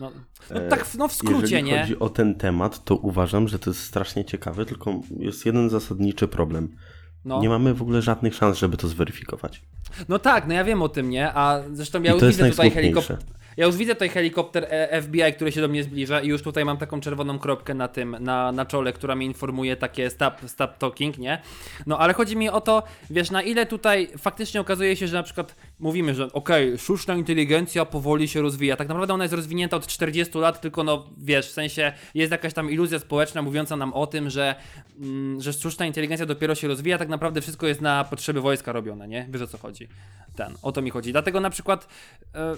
[0.00, 0.12] No,
[0.50, 1.80] no E, tak, no w skrócie, Jeżeli nie?
[1.80, 6.28] chodzi o ten temat, to uważam, że to jest strasznie ciekawe, tylko jest jeden zasadniczy
[6.28, 6.76] problem.
[7.24, 7.40] No.
[7.40, 9.62] Nie mamy w ogóle żadnych szans, żeby to zweryfikować.
[10.08, 11.32] no tak, no ja wiem o tym, nie?
[11.34, 13.18] A zresztą ja I to widzę tutaj helikopter...
[13.56, 16.64] Ja już widzę tutaj helikopter e, FBI, który się do mnie zbliża i już tutaj
[16.64, 20.78] mam taką czerwoną kropkę na tym, na, na czole, która mi informuje takie stop, stop
[20.78, 21.42] talking, nie?
[21.86, 25.22] No ale chodzi mi o to, wiesz, na ile tutaj faktycznie okazuje się, że na
[25.22, 28.76] przykład mówimy, że okej, sztuczna inteligencja powoli się rozwija.
[28.76, 32.54] Tak naprawdę ona jest rozwinięta od 40 lat, tylko no wiesz, w sensie jest jakaś
[32.54, 34.54] tam iluzja społeczna mówiąca nam o tym, że,
[35.00, 39.08] mm, że sztuczna inteligencja dopiero się rozwija, tak naprawdę wszystko jest na potrzeby wojska robione,
[39.08, 39.26] nie?
[39.30, 39.88] Wiesz o co chodzi.
[40.36, 41.12] Ten, o to mi chodzi.
[41.12, 41.88] Dlatego na przykład.
[42.34, 42.56] E,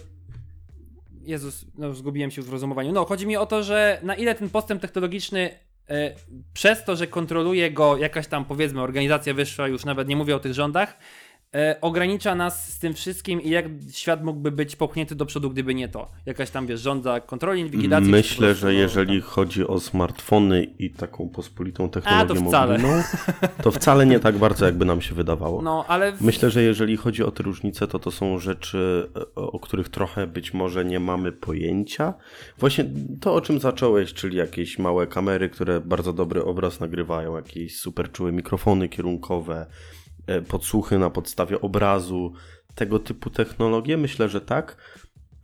[1.26, 2.92] Jezus, no zgubiłem się w rozumowaniu.
[2.92, 5.58] No, chodzi mi o to, że na ile ten postęp technologiczny
[5.88, 6.14] e,
[6.52, 10.40] przez to, że kontroluje go jakaś tam powiedzmy organizacja wyższa, już nawet nie mówię o
[10.40, 10.98] tych rządach,
[11.54, 15.74] e, ogranicza nas z tym wszystkim i jak świat mógłby być popchnięty do przodu, gdyby
[15.74, 16.10] nie to.
[16.26, 18.10] Jakaś tam, wiesz, rządza kontroli, inwigilacji.
[18.10, 22.78] Myślę, że no, jeżeli tam- chodzi o smartfony i taką pospolitą technologię wcale.
[22.78, 23.02] mobilną,
[23.64, 25.62] to wcale nie tak bardzo, jakby nam się wydawało.
[25.62, 26.12] No, ale...
[26.12, 26.20] W...
[26.20, 30.26] Myślę, że jeżeli chodzi o te różnice, to to są rzeczy, e, o których trochę
[30.26, 32.14] być może nie mamy pojęcia.
[32.58, 32.84] Właśnie
[33.20, 38.12] to, o czym zacząłeś, czyli jakieś małe kamery, które bardzo dobry obraz nagrywają, jakieś super
[38.12, 39.66] czułe mikrofony kierunkowe,
[40.48, 42.32] podsłuchy na podstawie obrazu,
[42.74, 44.76] tego typu technologie, myślę, że tak.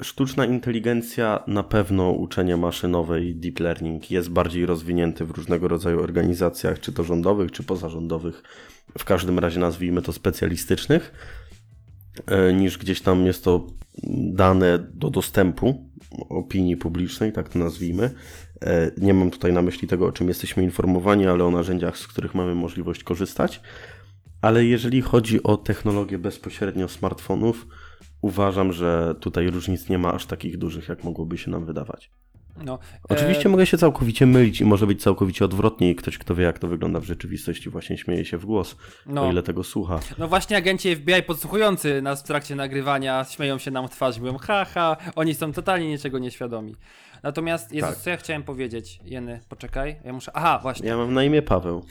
[0.03, 6.03] Sztuczna inteligencja, na pewno uczenie maszynowe i deep learning jest bardziej rozwinięty w różnego rodzaju
[6.03, 8.43] organizacjach, czy to rządowych, czy pozarządowych,
[8.99, 11.13] w każdym razie nazwijmy to specjalistycznych,
[12.27, 13.67] e, niż gdzieś tam jest to
[14.33, 15.91] dane do dostępu
[16.29, 18.11] opinii publicznej, tak to nazwijmy.
[18.63, 22.07] E, Nie mam tutaj na myśli tego, o czym jesteśmy informowani, ale o narzędziach, z
[22.07, 23.61] których mamy możliwość korzystać.
[24.43, 27.67] Ale jeżeli chodzi o technologię bezpośrednio smartfonów,
[28.23, 32.11] uważam, że tutaj różnic nie ma aż takich dużych, jak mogłoby się nam wydawać.
[32.65, 36.45] No, Oczywiście mogę się całkowicie mylić i może być całkowicie odwrotnie i ktoś, kto wie,
[36.45, 38.77] jak to wygląda w rzeczywistości, właśnie śmieje się w głos,
[39.07, 39.23] No.
[39.27, 40.01] o ile tego słucha.
[40.19, 44.39] No właśnie agenci FBI podsłuchujący nas w trakcie nagrywania śmieją się nam w twarz, mówią
[44.39, 46.75] haha, oni są totalnie niczego nieświadomi.
[47.23, 47.99] Natomiast, Jezus, Tak.
[47.99, 49.01] co ja chciałem powiedzieć?
[49.05, 50.31] Jeny, poczekaj, ja muszę...
[50.35, 50.89] Aha, właśnie.
[50.89, 51.85] Ja mam na imię Paweł.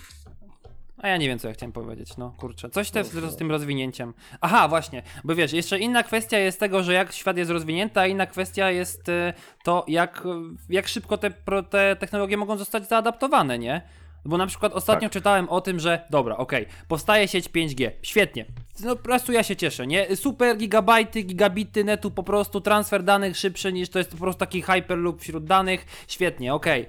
[1.01, 2.69] A ja nie wiem, co ja chciałem powiedzieć, no kurczę.
[2.69, 4.13] Coś też z, z tym rozwinięciem.
[4.41, 8.07] Aha, właśnie, bo wiesz, jeszcze inna kwestia jest tego, że jak świat jest rozwinięty, a
[8.07, 9.33] inna kwestia jest y,
[9.63, 10.23] to, jak,
[10.69, 11.31] jak szybko te,
[11.69, 13.81] te technologie mogą zostać zaadaptowane, nie?
[14.25, 15.13] Bo na przykład ostatnio Tak.
[15.13, 18.45] czytałem o tym, że dobra, okej, powstaje sieć 5G, świetnie.
[18.83, 20.15] No po prostu ja się cieszę, nie?
[20.15, 24.61] Super gigabajty, gigabity netu, po prostu transfer danych szybszy niż to jest po prostu taki
[24.61, 26.85] hyperloop wśród danych, świetnie, okej.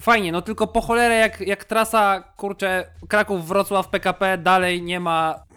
[0.00, 5.48] Fajnie, no tylko po cholerę jak, jak trasa, kurczę, Kraków-Wrocław PKP dalej nie ma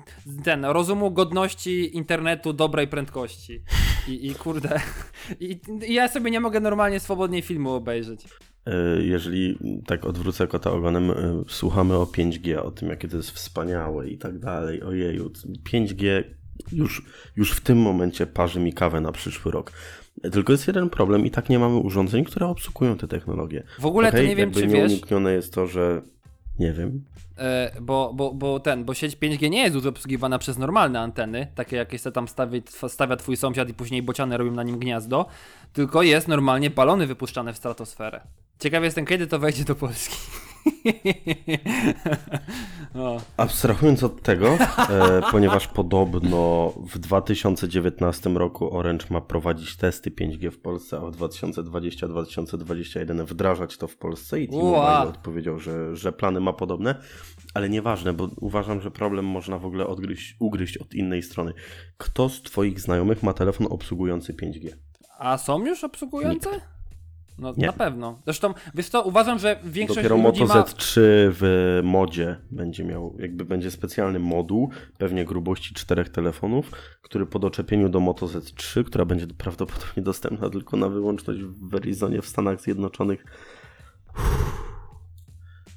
[0.44, 3.62] ten rozumu, godności internetu dobrej prędkości.
[4.08, 4.80] I, i kurde,
[5.40, 8.22] i, i ja sobie nie mogę normalnie swobodnie filmu obejrzeć.
[8.66, 11.16] E, Jeżeli tak odwrócę kota ogonem, e,
[11.48, 15.32] słuchamy o 5G, o tym, jakie to jest wspaniałe i tak dalej, ojeju,
[15.64, 16.24] 5G
[16.72, 19.72] już, już w tym momencie parzy mi kawę na przyszły rok.
[20.32, 23.64] Tylko jest jeden problem i tak nie mamy urządzeń, które obsługują te technologie.
[23.80, 26.02] W ogóle to Okej, nie wiem, czy wiesz, nieuniknione jest to, że
[26.60, 27.04] nie wiem.
[27.38, 31.76] e, bo, bo, bo ten, bo sieć 5G nie jest obsługiwana przez normalne anteny, takie
[31.76, 35.26] jakie se tam stawia, stawia twój sąsiad i później bociany robią na nim gniazdo,
[35.74, 38.22] tylko jest normalnie balony wypuszczane w stratosferę.
[38.62, 40.16] Ciekaw jestem, kiedy to wejdzie do Polski.
[42.96, 43.22] o.
[43.38, 44.58] Abstrahując od tego,
[44.90, 51.12] e, ponieważ podobno w 2019 roku Orange ma prowadzić testy 5G w Polsce, a w
[51.12, 56.96] 2020-2021 wdrażać to w Polsce i T-Mobile odpowiedział, że, że plany ma podobne,
[57.54, 61.54] ale nieważne, bo uważam, że problem można w ogóle odgryźć, ugryźć od innej strony.
[61.98, 64.70] Kto z Twoich znajomych ma telefon obsługujący 5G?
[65.20, 66.50] A są już obsługujące?
[67.38, 67.68] No Nie.
[67.68, 68.20] na pewno.
[68.26, 70.62] Zresztą, wiesz co, uważam, że większość Dopiero ludzi Moto ma...
[70.62, 77.40] Z3 w modzie będzie miał, jakby będzie specjalny moduł, pewnie grubości czterech telefonów, który po
[77.40, 82.62] doczepieniu do Moto Z3, która będzie prawdopodobnie dostępna tylko na wyłączność w Verizonie w Stanach
[82.62, 83.26] Zjednoczonych,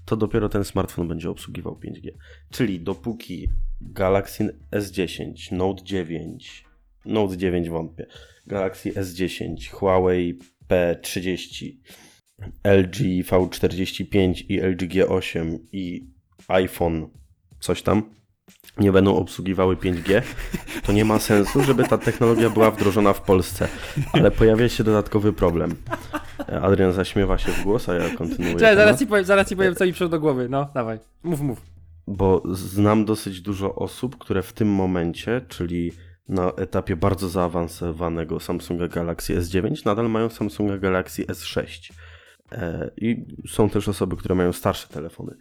[0.05, 2.11] to dopiero ten smartfon będzie obsługiwał 5G.
[2.51, 3.49] Czyli dopóki
[3.81, 6.65] Galaxy S10, Note 9,
[7.05, 8.07] Note 9 wątpię,
[8.47, 11.73] Galaxy S10, Huawei P30,
[12.65, 16.07] LG V45 i LG G8 i
[16.49, 17.09] iPhone
[17.61, 18.15] coś tam
[18.79, 20.23] nie będą obsługiwały 5G,
[20.87, 23.69] to nie ma sensu, żeby ta technologia była wdrożona w Polsce.
[24.13, 25.75] Ale pojawia się dodatkowy problem.
[26.63, 28.57] Adrian zaśmiewa się w głos, a ja kontynuuję.
[28.57, 30.49] Cześć, zaraz ci powiem, zaraz ci powiem, co mi przyszło do głowy.
[30.49, 30.99] No, dawaj.
[31.23, 31.63] Mów, mów.
[32.07, 35.93] bo znam dosyć dużo osób, które w tym momencie, czyli
[36.29, 41.93] na etapie bardzo zaawansowanego Samsunga Galaxy S9, nadal mają Samsunga Galaxy S6.
[42.53, 45.37] E, I są też osoby, które mają starsze telefony.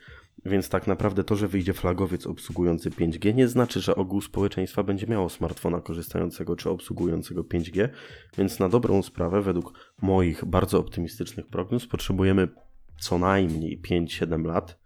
[0.45, 5.07] Więc tak naprawdę to, że wyjdzie flagowiec obsługujący 5G, nie znaczy, że ogół społeczeństwa będzie
[5.07, 7.89] miało smartfona korzystającego czy obsługującego 5G.
[8.37, 12.47] Więc na dobrą sprawę, według moich bardzo optymistycznych prognoz, potrzebujemy
[12.99, 14.82] co najmniej 5-7 lat,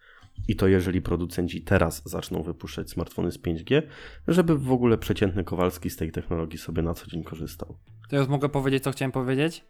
[0.48, 3.82] i to jeżeli producenci teraz zaczną wypuszczać smartfony z 5G,
[4.28, 7.78] żeby w ogóle przeciętny Kowalski z tej technologii sobie na co dzień korzystał.
[8.10, 9.64] To już mogę powiedzieć, co chciałem powiedzieć?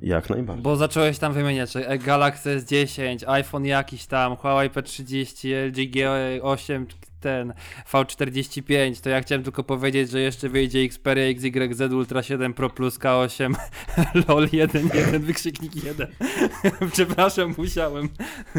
[0.00, 0.62] Jak najbardziej.
[0.62, 6.86] Bo zacząłeś tam wymieniać, że Galaxy S10, iPhone jakiś tam, Huawei P30, LG G8,
[7.20, 7.52] ten
[7.92, 12.98] V45, to ja chciałem tylko powiedzieć, że jeszcze wyjdzie Xperia XYZ Ultra 7 Pro Plus
[12.98, 13.54] K8
[14.28, 16.06] LOL 1.1 wykrzyknik 1.
[16.92, 18.08] Przepraszam, musiałem.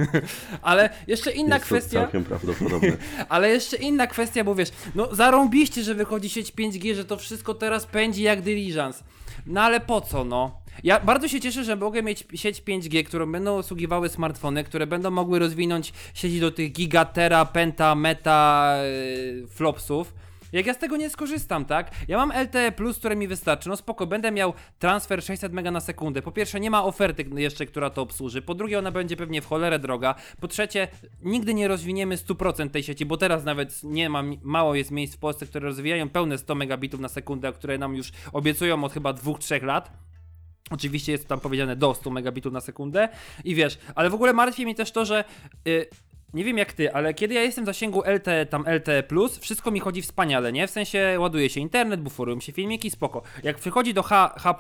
[0.62, 2.02] Ale jeszcze inna Jest to kwestia.
[2.02, 2.98] całkiem prawdopodobne.
[3.30, 7.54] Ale jeszcze inna kwestia, bo wiesz, no zarąbiście, że wychodzi sieć 5G, że to wszystko
[7.54, 9.04] teraz pędzi jak dyliżans.
[9.46, 10.62] No ale po co, no?
[10.84, 15.12] Ja bardzo się cieszę, że mogę mieć sieć 5G, którą będą obsługiwały smartfony, które będą
[15.12, 20.14] mogły rozwinąć sieci do tych gigatera, penta, meta, yy, flopsów.
[20.52, 21.92] Jak ja z tego nie skorzystam, tak?
[22.08, 23.70] Ja mam LTE, które mi wystarczy.
[23.70, 26.22] No spoko, będę miał transfer 600 mega na sekundę.
[26.22, 28.42] Po pierwsze, nie ma oferty jeszcze, która to obsłuży.
[28.42, 30.16] Po drugie, ona będzie pewnie w cholerę droga.
[30.40, 30.88] Po trzecie,
[31.22, 35.20] nigdy nie rozwiniemy 100% tej sieci, bo teraz nawet nie ma, mało jest miejsc w
[35.20, 39.64] Polsce, które rozwijają pełne 100 megabitów na sekundę, które nam już obiecują od chyba 2-3
[39.64, 39.92] lat.
[40.72, 43.10] Oczywiście jest tam powiedziane do 100 megabitów na sekundę
[43.44, 45.24] i wiesz, ale w ogóle martwi mnie też to, że
[45.68, 45.90] y,
[46.34, 49.04] nie wiem jak ty, ale kiedy ja jestem w zasięgu LTE, tam LTE+,
[49.40, 50.68] wszystko mi chodzi wspaniale, nie?
[50.68, 53.22] W sensie ładuje się internet, buforują się filmiki, spoko.
[53.44, 54.56] Jak przychodzi do H, H+,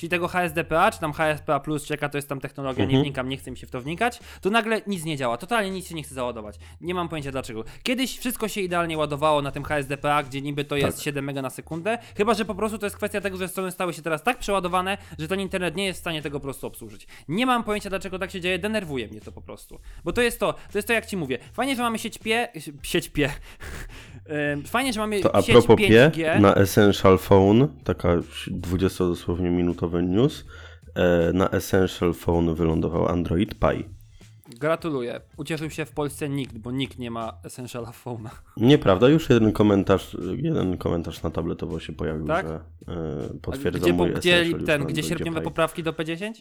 [0.00, 3.02] czyli tego HSDPA, czy tam HSPA+, czy jaka to jest tam technologia, nie Mhm.
[3.04, 5.88] wnikam, nie chce mi się w to wnikać, to nagle nic nie działa, totalnie nic
[5.88, 6.56] się nie chce załadować.
[6.80, 7.64] Nie mam pojęcia dlaczego.
[7.82, 11.04] Kiedyś wszystko się idealnie ładowało na tym HSDPA, gdzie niby to jest Tak.
[11.04, 13.92] 7 mega na sekundę, chyba że po prostu to jest kwestia tego, że strony stały
[13.94, 17.06] się teraz tak przeładowane, że ten internet nie jest w stanie tego po prostu obsłużyć.
[17.28, 19.78] Nie mam pojęcia dlaczego tak się dzieje, denerwuje mnie to po prostu.
[20.04, 21.38] Bo to jest to, to jest to jak ci mówię.
[21.52, 22.48] Fajnie, że mamy sieć pie,
[22.82, 23.30] sieć pie.
[24.66, 26.10] Fajnie, że mamy To a sieć propos 5G.
[26.24, 28.08] P, na Essential Phone, taka
[28.46, 29.50] 20 dosłownie
[29.90, 30.44] minutowy news,
[30.94, 33.84] e, na Essential Phone wylądował Android Pie.
[34.60, 35.20] Gratuluję.
[35.36, 38.30] Ucieszył się w Polsce nikt, bo nikt nie ma Essential Phone'a.
[38.56, 42.46] Nieprawda, już jeden komentarz, jeden komentarz na tabletowo się pojawił, Tak?
[42.46, 46.32] że e, potwierdza Gdzie, mój gdzie, Essential ten, gdzie sierpniowe poprawki do P10?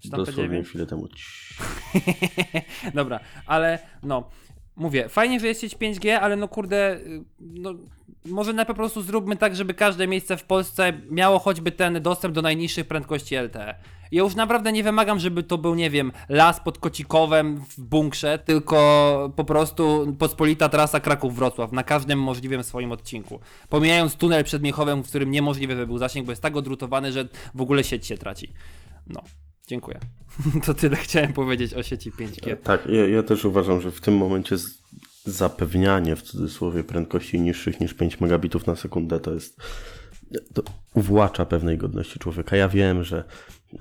[0.00, 0.64] Czy tam Dosłownie P9?
[0.64, 1.08] chwilę temu.
[2.94, 4.30] Dobra, ale no,
[4.76, 7.74] mówię, fajnie, że jest sieć 5G, ale no kurde, y, no
[8.24, 12.34] może na po prostu zróbmy tak, żeby każde miejsce w Polsce miało choćby ten dostęp
[12.34, 13.74] do najniższych prędkości LTE.
[14.12, 18.38] Ja już naprawdę nie wymagam, żeby to był, nie wiem, las pod Kocikowem w bunkrze,
[18.38, 23.40] tylko po prostu pospolita trasa Kraków-Wrocław na każdym możliwym swoim odcinku.
[23.68, 27.28] Pomijając tunel przed Miechowem, w którym niemożliwy by był zasięg, bo jest tak odrutowany, że
[27.54, 28.52] w ogóle sieć się traci.
[29.06, 29.22] No,
[29.66, 30.00] dziękuję.
[30.66, 32.56] To tyle chciałem powiedzieć o sieci 5G.
[32.56, 34.56] Tak, ja, ja też uważam, że w tym momencie
[35.24, 39.62] zapewnianie w cudzysłowie prędkości niższych niż 5 megabitów na sekundę to jest.
[40.54, 40.62] To
[40.94, 42.56] uwłacza pewnej godności człowieka.
[42.56, 43.24] Ja wiem, że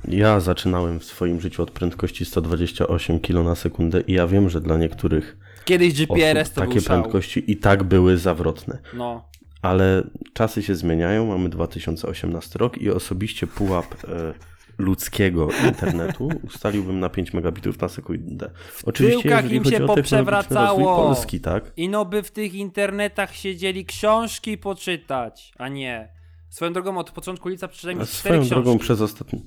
[0.08, 4.62] ja zaczynałem w swoim życiu od prędkości 128 km na sekundę i ja wiem, że
[4.62, 8.80] dla niektórych Kiedyś GPRS to takie prędkości i tak były zawrotne.
[8.94, 9.30] No,
[9.62, 10.04] Ale
[10.34, 14.34] czasy się zmieniają, mamy 2018 rok i osobiście pułap e,
[14.78, 18.52] ludzkiego internetu ustaliłbym na 5 megabitów na sekundę.
[18.86, 20.96] Oczywiście tyłkach im się poprzewracało.
[20.96, 21.72] Polski, tak?
[21.78, 26.14] i no by w tych internetach siedzieli książki poczytać, a nie.
[26.50, 28.50] Swoją drogą od początku lipca przeczytałem już swoją książki.
[28.50, 29.44] drogą przez ostatni...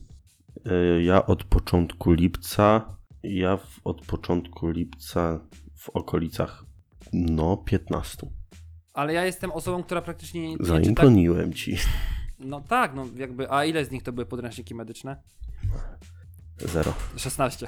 [0.66, 5.40] E, Ja od początku lipca, ja w, od początku lipca
[5.76, 6.64] w okolicach
[7.12, 8.26] no 15.
[8.92, 10.74] Ale ja jestem osobą, która praktycznie nie, nie czyta...
[10.74, 11.76] Zaimponiłem ci.
[12.38, 15.16] No tak, no jakby, a ile z nich to były podręczniki medyczne?
[16.58, 16.94] Zero.
[17.16, 17.66] 16.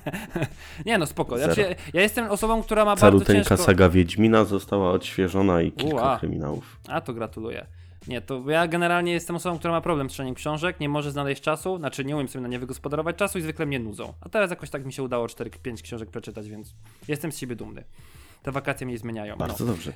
[0.86, 1.38] nie no, spoko.
[1.38, 1.54] Zero.
[1.54, 3.64] Znaczy, ja jestem osobą, która ma bardzo Caluteńka ciężko...
[3.64, 6.18] saga Wiedźmina została odświeżona i kilka Ua.
[6.18, 6.80] kryminałów.
[6.88, 7.66] A to gratuluję.
[8.08, 11.42] Nie, to ja generalnie jestem osobą, która ma problem z czytaniem książek, nie może znaleźć
[11.42, 14.12] czasu, znaczy nie umiem sobie na nie wygospodarować czasu i zwykle mnie nudzą.
[14.20, 16.74] A teraz jakoś tak mi się udało 4-5 książek przeczytać, więc
[17.08, 17.84] jestem z siebie dumny.
[18.42, 19.36] Te wakacje mnie zmieniają.
[19.38, 19.46] No.
[19.46, 19.92] Bardzo dobrze.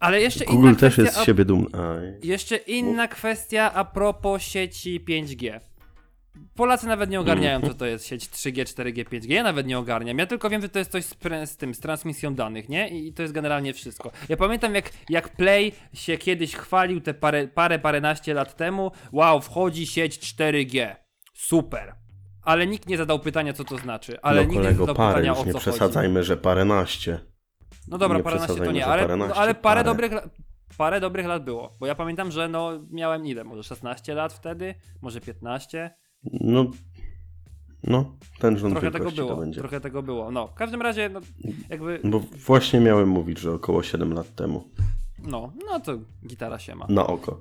[0.00, 1.68] Ale jeszcze Google inna też kwestia, jest z siebie dumny.
[2.22, 5.60] Jeszcze inna kwestia a propos sieci 5G.
[6.54, 9.30] Polacy nawet nie ogarniają, co to jest sieć 3G, 4G, 5G.
[9.32, 10.18] Ja nawet nie ogarniam.
[10.18, 12.88] Ja tylko wiem, że to jest coś z, z tym, z transmisją danych, nie?
[12.88, 14.10] I to jest generalnie wszystko.
[14.28, 18.90] Ja pamiętam, jak, jak Play się kiedyś chwalił te parę, parę, paręnaście lat temu.
[19.12, 20.96] Wow, wchodzi sieć 4G.
[21.34, 21.94] Super.
[22.42, 24.18] Ale nikt nie zadał pytania, co to znaczy.
[24.22, 25.70] Ale no nikt nie zadał parę, pytania, już o nie co chodzi.
[25.70, 27.20] przesadzajmy, że paręnaście.
[27.88, 29.84] No dobra, Nie paręnaście to nie, ale, paręnaście, ale parę, parę.
[29.84, 30.28] dobrych lat.
[30.78, 34.74] Parę dobrych lat było, bo ja pamiętam, że no miałem ile, może 16 lat wtedy,
[35.02, 35.90] może 15.
[36.32, 36.66] No,
[37.82, 39.60] no ten rząd Trochę tego wielkości to było, będzie.
[39.60, 40.30] trochę tego było.
[40.30, 41.20] No, w każdym razie, no,
[41.68, 44.64] jakby, Bo właśnie miałem mówić, że około 7 lat temu.
[45.18, 45.92] no, no to
[46.26, 46.86] gitara się ma.
[46.88, 47.40] Na oko.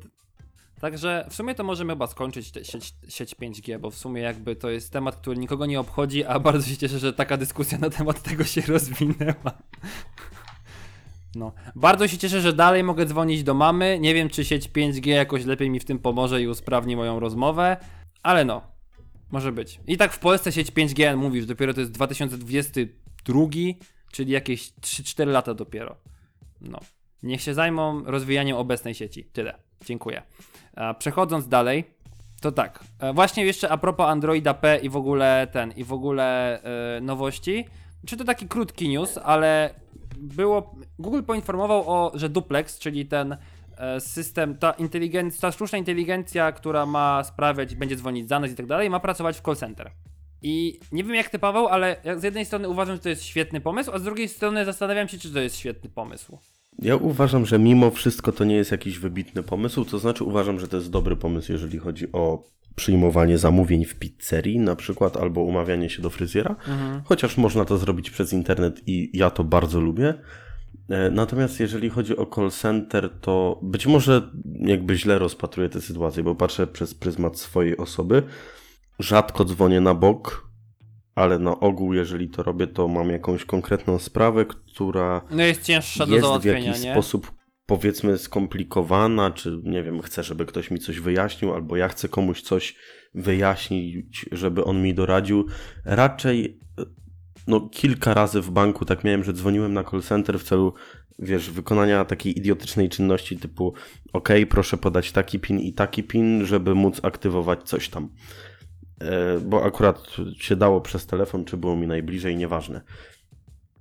[0.82, 4.70] Także w sumie to możemy chyba skończyć sieć, sieć 5G, bo w sumie jakby to
[4.70, 8.22] jest temat, który nikogo nie obchodzi, a bardzo się cieszę, że taka dyskusja na temat
[8.22, 9.52] tego się rozwinęła.
[11.36, 14.00] No, bardzo się cieszę, że dalej mogę dzwonić do mamy.
[14.00, 17.78] Nie wiem, czy sieć 5G jakoś lepiej mi w tym pomoże i usprawni moją rozmowę,
[18.24, 18.62] ale no,
[19.32, 19.80] może być.
[19.88, 23.40] I tak w Polsce sieć 5G, mówisz, dopiero to jest 2022,
[24.12, 25.96] czyli jakieś 3-4 lata dopiero.
[26.62, 26.80] No.
[27.24, 29.24] Niech się zajmą rozwijaniem obecnej sieci.
[29.24, 29.56] Tyle.
[29.86, 30.22] Dziękuję.
[30.76, 31.84] A przechodząc dalej,
[32.42, 32.84] to tak.
[33.00, 36.60] E, właśnie jeszcze a propos Androida P i w ogóle ten, i w ogóle
[36.98, 37.66] e, nowości.
[38.06, 39.74] Czy to taki krótki news, ale
[40.18, 40.76] było.
[41.00, 43.38] Google poinformował o, że Duplex, czyli ten
[43.78, 48.56] e, system, ta inteligencja, ta sztuczna inteligencja, która ma sprawiać, będzie dzwonić za nas i
[48.56, 49.92] tak dalej, ma pracować w call center.
[50.42, 53.62] I nie wiem jak ty Paweł, ale z jednej strony uważam, że to jest świetny
[53.62, 56.38] pomysł, a z drugiej strony zastanawiam się, czy to jest świetny pomysł.
[56.80, 60.68] Ja uważam, że mimo wszystko to nie jest jakiś wybitny pomysł, to znaczy uważam, że
[60.68, 62.44] to jest dobry pomysł, jeżeli chodzi o
[62.76, 67.02] przyjmowanie zamówień w pizzerii na przykład, albo umawianie się do fryzjera, mhm.
[67.06, 70.14] chociaż można to zrobić przez internet i ja to bardzo lubię.
[70.90, 76.24] E, natomiast jeżeli chodzi o call center, to być może jakby źle rozpatruję tę sytuację,
[76.24, 78.24] bo patrzę przez pryzmat swojej osoby.
[79.00, 80.45] Rzadko dzwonię na bok,
[81.16, 86.06] ale na ogół, jeżeli to robię, to mam jakąś konkretną sprawę, która no jest cięższa
[86.06, 86.92] do załatwienia, w jakiś nie?
[86.92, 87.32] sposób
[87.66, 92.42] powiedzmy skomplikowana, czy nie wiem, chcę, żeby ktoś mi coś wyjaśnił, albo ja chcę komuś
[92.42, 92.76] coś
[93.14, 95.46] wyjaśnić, żeby on mi doradził.
[95.86, 96.60] Raczej
[97.48, 100.74] no kilka razy w banku tak miałem, że dzwoniłem na call center w celu
[101.20, 103.74] wiesz, wykonania takiej idiotycznej czynności typu
[104.14, 108.10] ok, proszę podać taki pin i taki pin, żeby móc aktywować coś tam.
[109.00, 112.82] E, bo akurat się dało przez telefon, czy było mi najbliżej, nieważne.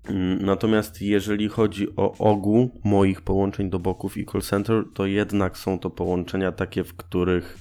[0.08, 5.58] Mm, natomiast jeżeli chodzi o ogół moich połączeń do boków i call center, to jednak
[5.58, 7.58] są to połączenia takie, w których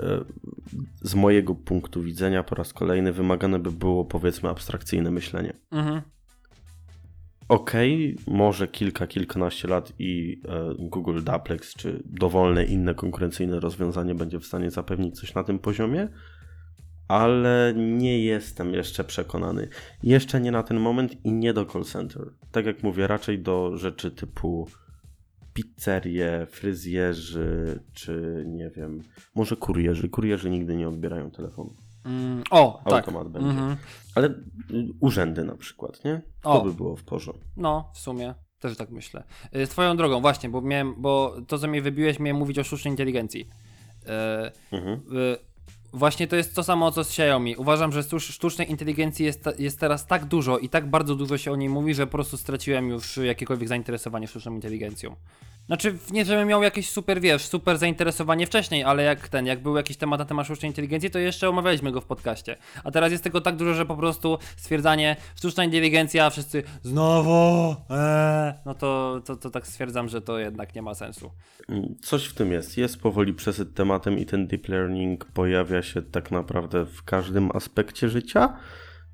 [0.00, 0.24] e,
[1.02, 5.52] z mojego punktu widzenia po raz kolejny wymagane by było powiedzmy abstrakcyjne myślenie.
[5.70, 6.02] Mhm.
[7.48, 14.14] Okej, okay, może kilka, kilkanaście lat i e, Google Duplex czy dowolne inne konkurencyjne rozwiązanie
[14.14, 16.08] będzie w stanie zapewnić coś na tym poziomie,
[17.08, 19.68] ale nie jestem jeszcze przekonany.
[20.02, 22.22] Jeszcze nie na ten moment i nie do call center.
[22.52, 24.68] Tak jak mówię, raczej do rzeczy typu
[25.54, 29.02] pizzerie, fryzjerzy, czy nie wiem,
[29.34, 30.08] może kurierzy.
[30.08, 31.74] Kurierzy nigdy nie odbierają telefonu.
[32.04, 33.32] Mm, o, Automat tak.
[33.32, 33.50] będzie.
[33.50, 33.76] Mm -hmm.
[34.14, 34.34] Ale y,
[35.00, 36.20] urzędy na przykład, nie?
[36.42, 36.64] To o.
[36.64, 37.44] by było w porządku.
[37.56, 38.34] No, w sumie.
[38.60, 39.24] Też tak myślę.
[39.56, 42.92] Y, swoją drogą, właśnie, bo miałem, bo to, co mnie wybiłeś, miałem mówić o sztucznej
[42.92, 43.48] inteligencji.
[44.70, 45.00] Yy, mhm.
[45.10, 45.38] yy,
[45.96, 47.56] Właśnie to jest to samo co z Xiaomi.
[47.56, 51.56] Uważam, że sztucznej inteligencji jest, jest teraz tak dużo i tak bardzo dużo się o
[51.56, 55.16] niej mówi, że po prostu straciłem już jakiekolwiek zainteresowanie sztuczną inteligencją.
[55.66, 59.76] Znaczy, nie żebym miał jakieś super, wiesz, super zainteresowanie wcześniej, ale jak ten, jak był
[59.76, 62.56] jakiś temat na temat sztucznej inteligencji, to jeszcze omawialiśmy go w podcaście.
[62.84, 68.54] A teraz jest tego tak dużo, że po prostu stwierdzanie sztuczna inteligencja, wszyscy znowu, ee,
[68.66, 71.30] no to, to, to tak stwierdzam, że to jednak nie ma sensu.
[72.02, 72.78] Coś w tym jest.
[72.78, 78.08] Jest powoli przesyt tematem i ten deep learning pojawia się tak naprawdę w każdym aspekcie
[78.08, 78.56] życia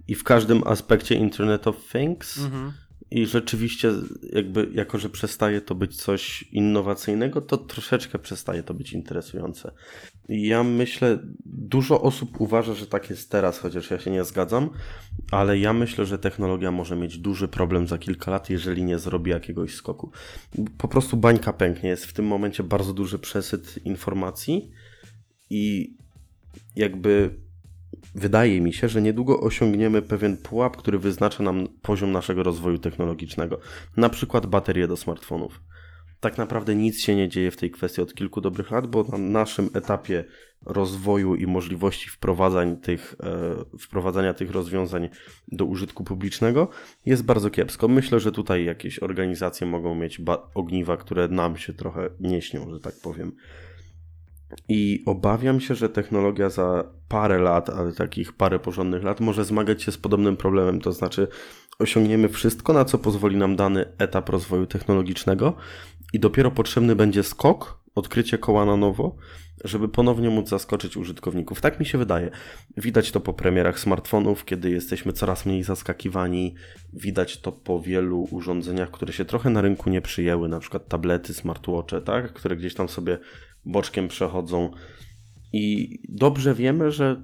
[0.09, 2.39] i w każdym aspekcie Internet of Things.
[2.39, 2.73] Mhm
[3.13, 3.93] i rzeczywiście,
[4.33, 9.73] jakby, jako że przestaje to być coś innowacyjnego, to troszeczkę przestaje to być interesujące.
[10.29, 14.71] Ja myślę, dużo osób uważa, że tak jest teraz, chociaż ja się nie zgadzam,
[15.31, 19.31] ale ja myślę, że technologia może mieć duży problem za kilka lat, jeżeli nie zrobi
[19.31, 20.11] jakiegoś skoku.
[20.79, 21.91] Po prostu bańka pęknie.
[21.91, 24.71] Jest w tym momencie bardzo duży przesyt informacji
[25.51, 25.95] i
[26.77, 27.35] jakby
[28.15, 33.61] wydaje mi się, że niedługo osiągniemy pewien pułap, który wyznacza nam poziom naszego rozwoju technologicznego.
[33.97, 35.61] Na przykład baterie do smartfonów.
[36.21, 39.19] Tak naprawdę nic się nie dzieje w tej kwestii od kilku dobrych lat, bo na
[39.19, 40.25] naszym etapie
[40.67, 45.09] rozwoju i możliwości wprowadzań tych, e, wprowadzania tych rozwiązań
[45.49, 46.69] do użytku publicznego
[47.07, 47.89] jest bardzo kiepsko.
[47.89, 50.21] Myślę, że tutaj jakieś organizacje mogą mieć
[50.55, 53.33] ogniwa, które nam się trochę nie śnią, że tak powiem.
[54.69, 59.83] I obawiam się, że technologia za parę lat, ale takich parę porządnych lat, może zmagać
[59.83, 60.81] się z podobnym problemem.
[60.81, 61.29] To znaczy,
[61.79, 65.57] osiągniemy wszystko, na co pozwoli nam dany etap rozwoju technologicznego,
[66.13, 69.17] i dopiero potrzebny będzie skok, odkrycie koła na nowo,
[69.65, 71.61] żeby ponownie móc zaskoczyć użytkowników.
[71.61, 72.31] Tak mi się wydaje.
[72.77, 76.55] Widać to po premierach smartfonów, kiedy jesteśmy coraz mniej zaskakiwani.
[76.93, 81.35] Widać to po wielu urządzeniach, które się trochę na rynku nie przyjęły, na przykład tablety,
[81.35, 82.33] smartwatche, tak?
[82.33, 83.19] które gdzieś tam sobie
[83.65, 84.71] boczkiem przechodzą.
[85.53, 87.23] I dobrze wiemy, że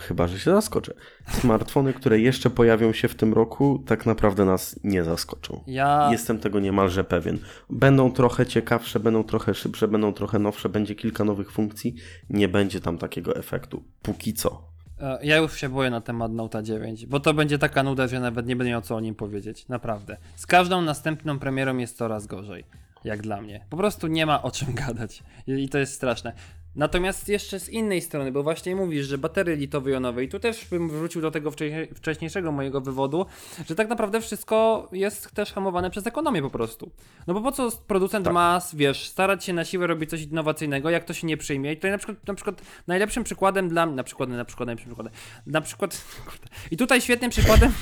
[0.00, 0.94] chyba, że się zaskoczę.
[1.28, 5.64] Smartfony, które jeszcze pojawią się w tym roku, tak naprawdę nas nie zaskoczą.
[5.66, 6.08] Ja...
[6.12, 7.38] Jestem tego niemalże pewien.
[7.70, 11.94] Będą trochę ciekawsze, będą trochę szybsze, będą trochę nowsze, będzie kilka nowych funkcji.
[12.30, 13.82] Nie będzie tam takiego efektu.
[14.02, 14.68] Póki co.
[15.00, 18.20] E, ja już się boję na temat Note 9, bo to będzie taka nuda, że
[18.20, 19.68] nawet nie będę miał co o nim powiedzieć.
[19.68, 20.16] Naprawdę.
[20.36, 22.64] Z każdą następną premierą jest coraz gorzej.
[23.08, 23.66] Jak dla mnie.
[23.70, 26.32] Po prostu nie ma o czym gadać i to jest straszne.
[26.78, 30.88] Natomiast jeszcze z innej strony, bo właśnie mówisz, że baterie litowo-jonowe i tu też bym
[30.88, 31.50] wrócił do tego
[31.94, 33.26] wcześniejszego mojego wywodu,
[33.68, 36.90] że tak naprawdę wszystko jest też hamowane przez ekonomię po prostu.
[37.26, 38.34] No bo po co producent tak.
[38.34, 41.72] ma, wiesz, starać się na siłę robić coś innowacyjnego, jak to się nie przyjmie.
[41.72, 45.12] I tutaj na przykład, na przykład najlepszym przykładem dla na przykład, na przykład, najlepszym przykładem,
[45.46, 46.04] na przykład,
[46.72, 47.72] i tutaj świetnym przykładem,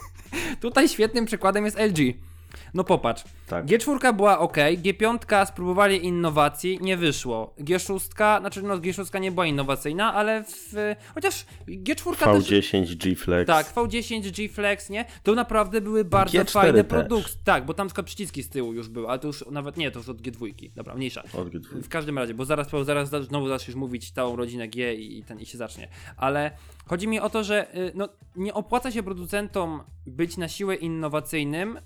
[0.60, 2.31] tutaj świetnym przykładem jest LG.
[2.74, 3.24] No popatrz.
[3.46, 3.66] Tak.
[3.66, 7.54] G4 była ok, G5 spróbowali innowacji, nie wyszło.
[7.58, 13.46] G6, znaczy no G6 nie była innowacyjna, ale w, chociaż G4 V10 też, G Flex.
[13.46, 15.04] Tak, V10 G Flex, nie?
[15.22, 17.32] To naprawdę były bardzo G4 fajne produkty.
[17.44, 19.98] Tak, bo tam tylko przyciski z tyłu już były, ale to już nawet nie, to
[19.98, 20.70] już od G2.
[20.76, 21.22] Dobra, mniejsza.
[21.22, 21.82] Od G2.
[21.82, 25.46] W każdym razie, bo zaraz, zaraz znowu zaczniesz mówić całą rodzinę G i, ten i
[25.46, 25.88] się zacznie.
[26.16, 26.50] Ale
[26.86, 31.78] chodzi mi o to, że y, no, nie opłaca się producentom być na siłę innowacyjnym,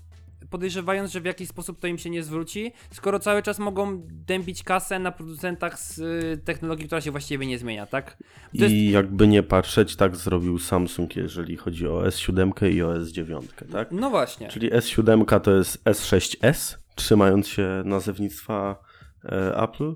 [0.49, 4.63] podejrzewając, że w jakiś sposób to im się nie zwróci, skoro cały czas mogą dębić
[4.63, 8.17] kasę na producentach z y, technologii, która się właściwie nie zmienia, tak?
[8.17, 8.93] To I jest...
[8.93, 13.41] jakby nie patrzeć, tak zrobił Samsung, jeżeli chodzi o S7 i o S9,
[13.71, 13.91] tak?
[13.91, 14.47] No właśnie.
[14.47, 18.83] Czyli S7 to jest S6S, trzymając się nazewnictwa
[19.25, 19.95] e, Apple,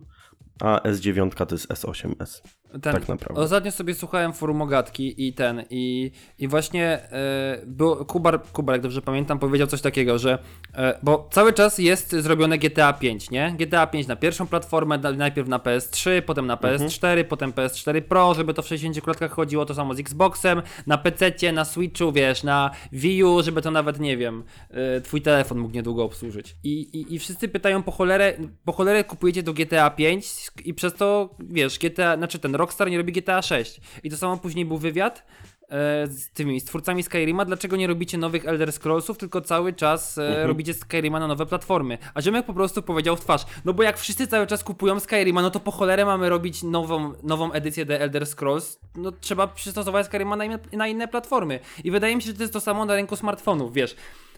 [0.61, 2.41] a S9 to jest S8S.
[2.71, 3.41] Ten, tak naprawdę.
[3.41, 8.81] Ostatnio sobie słuchałem forum Ogatki i ten, i, i właśnie e, był, Kubar, Kubar, jak
[8.81, 10.39] dobrze pamiętam, powiedział coś takiego, że
[10.75, 13.55] e, bo cały czas jest zrobione GTA 5, nie?
[13.59, 17.25] GTA 5 na pierwszą platformę, najpierw na PS3, potem na PS4, mhm.
[17.25, 21.51] potem PS4 Pro, żeby to w 60 klatkach chodziło, to samo z Xboxem, na PC,
[21.53, 25.75] na Switchu, wiesz, na Wii U, żeby to nawet, nie wiem, e, twój telefon mógł
[25.75, 26.55] niedługo obsłużyć.
[26.63, 28.33] I, i, I wszyscy pytają po cholerę,
[28.65, 32.97] po cholerę kupujecie do GTA 5 i przez to, wiesz, GTA, znaczy ten Rockstar nie
[32.97, 33.81] robi GTA 6.
[34.03, 35.25] I to samo później był wywiad
[35.69, 40.17] e, z tymi z twórcami Skyrima, dlaczego nie robicie nowych Elder Scrollsów, tylko cały czas
[40.17, 40.47] e, mhm.
[40.47, 41.97] robicie Skyrima na nowe platformy.
[42.13, 45.41] A Ziomek po prostu powiedział w twarz, no bo jak wszyscy cały czas kupują Skyrima,
[45.41, 50.05] no to po cholerę mamy robić nową, nową edycję The Elder Scrolls, no trzeba przystosować
[50.05, 50.43] Skyrima na,
[50.73, 51.59] na inne platformy.
[51.83, 53.95] I wydaje mi się, że to jest to samo na rynku smartfonów, wiesz.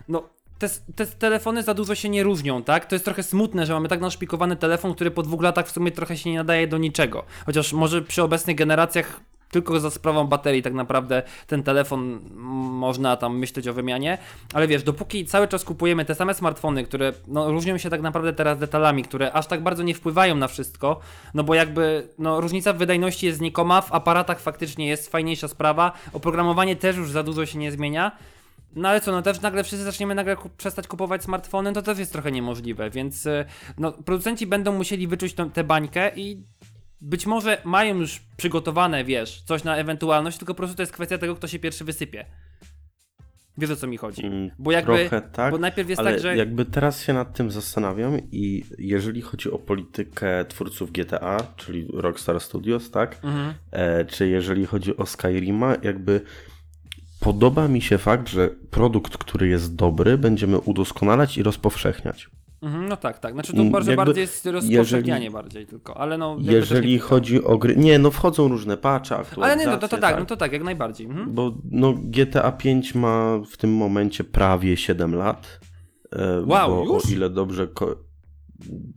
[0.07, 0.29] No,
[0.67, 2.85] te, te, telefony za dużo się nie różnią, tak?
[2.85, 5.91] To jest trochę smutne, że mamy tak naszpikowany telefon, który po dwóch latach w sumie
[5.91, 7.25] trochę się nie nadaje do niczego.
[7.45, 9.19] Chociaż może przy obecnych generacjach
[9.53, 12.19] tylko za sprawą baterii tak naprawdę ten telefon
[12.71, 14.17] można tam myśleć o wymianie,
[14.53, 18.33] ale wiesz, dopóki cały czas kupujemy te same smartfony, które no, różnią się tak naprawdę
[18.33, 20.99] teraz detalami, które aż tak bardzo nie wpływają na wszystko,
[21.33, 25.91] no bo jakby no, różnica w wydajności jest znikoma, w aparatach faktycznie jest fajniejsza sprawa,
[26.13, 28.11] oprogramowanie też już za dużo się nie zmienia,
[28.75, 31.99] no ale co, no też nagle wszyscy zaczniemy nagle ku przestać kupować smartfony, to też
[31.99, 33.45] jest trochę niemożliwe, więc y,
[33.77, 36.43] no, producenci będą musieli wyczuć tę bańkę i
[37.01, 41.17] być może mają już przygotowane, wiesz, coś na ewentualność, tylko po prostu to jest kwestia
[41.17, 42.25] tego, kto się pierwszy wysypie.
[43.57, 44.25] Wiesz o co mi chodzi?
[44.25, 46.37] Mm, bo jakby, Trochę tak, bo najpierw jest ale tak, że...
[46.37, 52.39] jakby teraz się nad tym zastanawiam i jeżeli chodzi o politykę twórców GTA, czyli Rockstar
[52.39, 53.19] Studios, tak?
[53.23, 53.53] Mhm.
[53.71, 56.21] E, czy jeżeli chodzi o Skyrima, jakby
[57.23, 62.29] podoba mi się fakt, że produkt, który jest dobry, będziemy udoskonalać i rozpowszechniać.
[62.61, 63.33] Mhm, no tak, tak.
[63.33, 66.37] Znaczy to bardzo jakby, bardziej jest rozpowszechnianie jeżeli, bardziej tylko, ale no...
[66.39, 67.75] Jeżeli chodzi o gry...
[67.75, 69.43] Nie, no wchodzą różne aktualizacje.
[69.43, 71.07] Ale nie, no to, to tak, tak, no to tak, jak najbardziej.
[71.07, 71.33] Mhm.
[71.33, 75.59] Bo no GTA 5 ma w tym momencie prawie 7 lat.
[76.11, 77.05] E, wow, już?
[77.05, 77.67] O ile dobrze...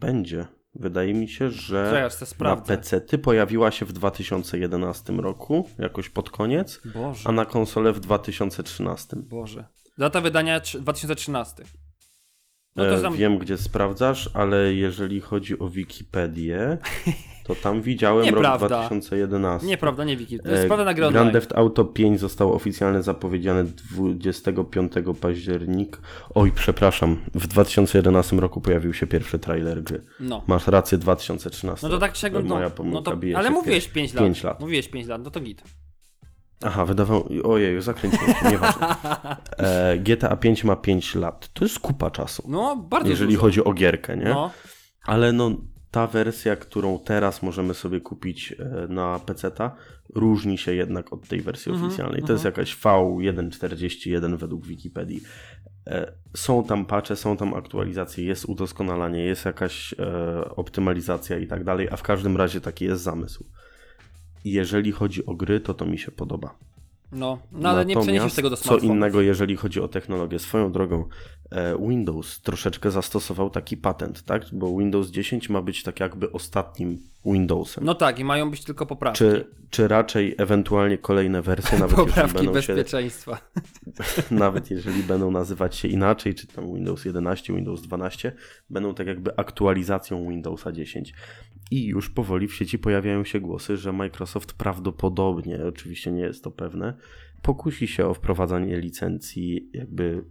[0.01, 0.47] Będzie.
[0.81, 2.09] Wydaje mi się, że
[2.41, 7.29] na PC pojawiła się w 2011 roku, jakoś pod koniec, Boże.
[7.29, 9.17] a na konsolę w 2013.
[9.17, 9.65] Boże.
[9.99, 11.65] Data wydania 2013.
[12.77, 13.17] No sam...
[13.17, 16.79] Wiem, gdzie sprawdzasz, ale jeżeli chodzi o Wikipedię,
[17.47, 19.67] to tam widziałem rok 2011.
[19.67, 20.39] Nieprawda, nie Wiki.
[20.39, 25.99] To jest sprawa na Grand Grand Theft Auto 5 zostało oficjalnie zapowiedziane 25 października.
[26.35, 30.03] Oj, przepraszam, w 2011 roku pojawił się pierwszy trailer gry.
[30.21, 30.43] No.
[30.47, 31.87] Masz rację, 2013.
[31.87, 34.25] No to tak czego, no, Moja no to, ale mówiłeś 5 lat.
[34.25, 34.61] 5 lat.
[34.61, 35.63] Mówiłeś 5 lat, no to git.
[36.65, 37.29] Aha, wydawał.
[37.45, 38.87] Ojej, zakręciłem się, nieważne.
[39.59, 41.49] E, GTA 5 ma 5 lat.
[41.53, 42.43] To jest kupa czasu.
[42.49, 43.41] No, bardzo Jeżeli dużo.
[43.41, 44.25] chodzi o gierkę, nie?
[44.25, 44.51] No.
[45.07, 45.51] Ale no,
[45.97, 49.77] ta wersja, którą teraz możemy sobie kupić e, na PC-ta,
[50.15, 52.23] różni się jednak od tej wersji mm -hmm, oficjalnej.
[52.23, 52.33] To mm -hmm.
[52.33, 52.67] jest mhm.
[52.67, 55.21] jakaś V1.41 według Wikipedii.
[55.87, 61.65] E, są tam patche, są tam aktualizacje, jest udoskonalanie, jest jakaś e, optymalizacja i tak
[61.65, 63.45] dalej, a w każdym razie taki jest zamysł
[64.53, 66.59] jeżeli chodzi o gry, to to mi się podoba.
[67.17, 68.97] No, no ale nie przeniesiesz tego do co smartfonów.
[68.97, 70.39] innego, jeżeli chodzi o technologię.
[70.39, 71.05] Swoją drogą,
[71.51, 74.43] e, Windows troszeczkę zastosował taki patent, tak?
[74.53, 76.99] Bo Windows 10 ma być tak jakby ostatnim
[77.33, 77.85] Windowsem.
[77.85, 79.19] No tak, i mają być tylko poprawki.
[79.19, 83.39] Czy, czy raczej ewentualnie kolejne wersje, nawet jeżeli, poprawki będą się, bezpieczeństwa.
[84.31, 88.33] nawet jeżeli będą nazywać się inaczej, czy tam Windows 11, Windows 12,
[88.71, 91.15] będą tak jakby aktualizacją Windowsa 10.
[91.71, 96.51] I już powoli w sieci pojawiają się głosy, że Microsoft prawdopodobnie, oczywiście nie jest to
[96.51, 96.97] pewne,
[97.43, 100.25] pokusi się o wprowadzanie licencji jakby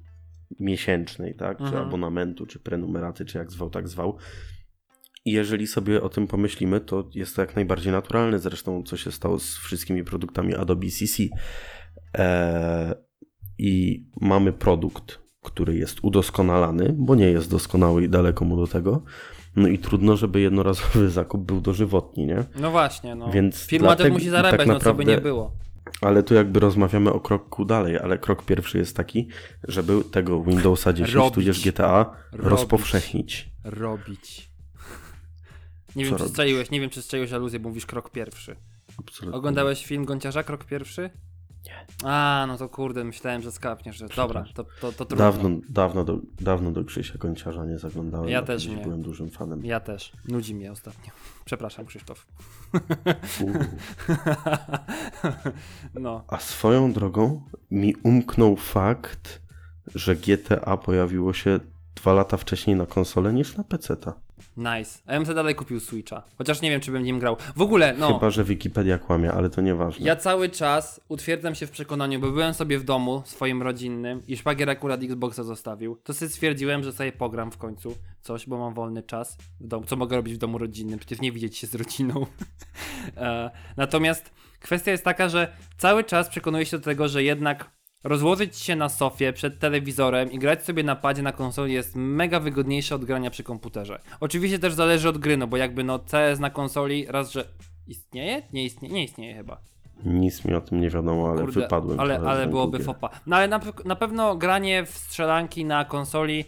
[0.59, 1.57] miesięcznej, tak?
[1.57, 1.87] Czy Mhm.
[1.87, 4.17] abonamentu, czy prenumeraty, czy jak zwał, tak zwał.
[5.25, 8.39] I jeżeli sobie o tym pomyślimy, to jest to jak najbardziej naturalne.
[8.39, 11.23] Zresztą, co się stało z wszystkimi produktami Adobe CC.
[12.13, 12.93] Eee,
[13.57, 19.01] I mamy produkt, który jest udoskonalany, bo nie jest doskonały i daleko mu do tego.
[19.55, 22.43] No i trudno, żeby jednorazowy zakup był dożywotni, nie?
[22.59, 23.31] No właśnie, no.
[23.31, 25.51] Więc Firma też musi zarabiać, tak no co by naprawdę- nie było.
[26.01, 29.27] Ale tu jakby rozmawiamy o kroku dalej, ale krok pierwszy jest taki,
[29.67, 31.33] żeby tego Windowsa 10 Robić.
[31.33, 32.49] tudzież GTA Robić.
[32.49, 33.49] rozpowszechnić.
[33.63, 34.49] Robić.
[35.95, 36.31] Nie Co wiem, czy robić?
[36.33, 38.55] strzeliłeś, nie wiem, czy strzeliłeś aluzję, bo mówisz krok pierwszy.
[38.99, 39.37] Absolutnie.
[39.37, 41.09] Oglądałeś film Gąciarza, krok pierwszy?
[42.03, 43.97] A, no to kurde, myślałem, że skapniesz.
[43.97, 44.07] Że...
[44.15, 45.17] Dobra, to, to, to trudno.
[45.17, 48.29] Dawno, dawno, do, dawno do Krzysia Końciarza nie zaglądałem.
[48.29, 48.77] Ja też nie.
[48.77, 49.65] byłem dużym fanem.
[49.65, 50.11] Ja też.
[50.27, 51.11] Nudzi mnie ostatnio.
[51.45, 52.25] Przepraszam, Krzysztof.
[55.93, 56.23] No.
[56.27, 57.41] A swoją drogą
[57.71, 59.41] mi umknął fakt,
[59.95, 61.59] że GTA pojawiło się
[61.95, 64.13] dwa lata wcześniej na konsolę niż na PC-ta.
[64.57, 64.99] Nice.
[65.05, 66.23] A ja bym sobie dalej kupił Switcha.
[66.37, 67.37] Chociaż nie wiem, czy bym nim grał.
[67.55, 68.13] W ogóle, no.
[68.13, 70.05] Chyba, że Wikipedia kłamie, ale to nieważne.
[70.05, 74.37] Ja cały czas utwierdzam się w przekonaniu, bo byłem sobie w domu swoim rodzinnym i
[74.37, 75.95] szwagier akurat Xboxa zostawił.
[76.03, 79.85] To sobie stwierdziłem, że sobie pogram w końcu coś, bo mam wolny czas w domu.
[79.85, 80.99] Co mogę robić w domu rodzinnym?
[80.99, 82.25] Przecież nie widzieć się z rodziną.
[83.17, 87.74] e, natomiast kwestia jest taka, że cały czas przekonuję się do tego, że jednak
[88.05, 92.39] rozłożyć się na sofie przed telewizorem i grać sobie na padzie na konsoli jest mega
[92.39, 93.99] wygodniejsze od grania przy komputerze.
[94.19, 97.45] Oczywiście też zależy od gry, no bo jakby no CS na konsoli raz, że
[97.87, 98.41] istnieje?
[98.53, 99.57] Nie istnieje, nie istnieje chyba.
[100.05, 101.99] Nic mi o tym nie wiadomo, ale Kurde, wypadłem.
[101.99, 103.09] Ale, ale byłoby fopa.
[103.25, 106.45] No ale na, na pewno granie w strzelanki na konsoli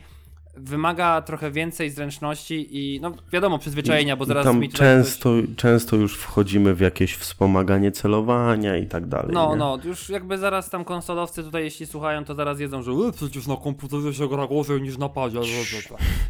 [0.58, 6.76] wymaga trochę więcej zręczności i no wiadomo, przyzwyczajenia, bo zaraz mi często, często już wchodzimy
[6.76, 9.32] w jakieś wspomaganie celowania i tak dalej.
[9.34, 9.56] No, nie?
[9.56, 13.48] no, już jakby zaraz tam konsolowcy tutaj, jeśli słuchają, to zaraz jedzą, że e, przecież
[13.48, 15.40] na komputerze się gra gorzej niż na padzie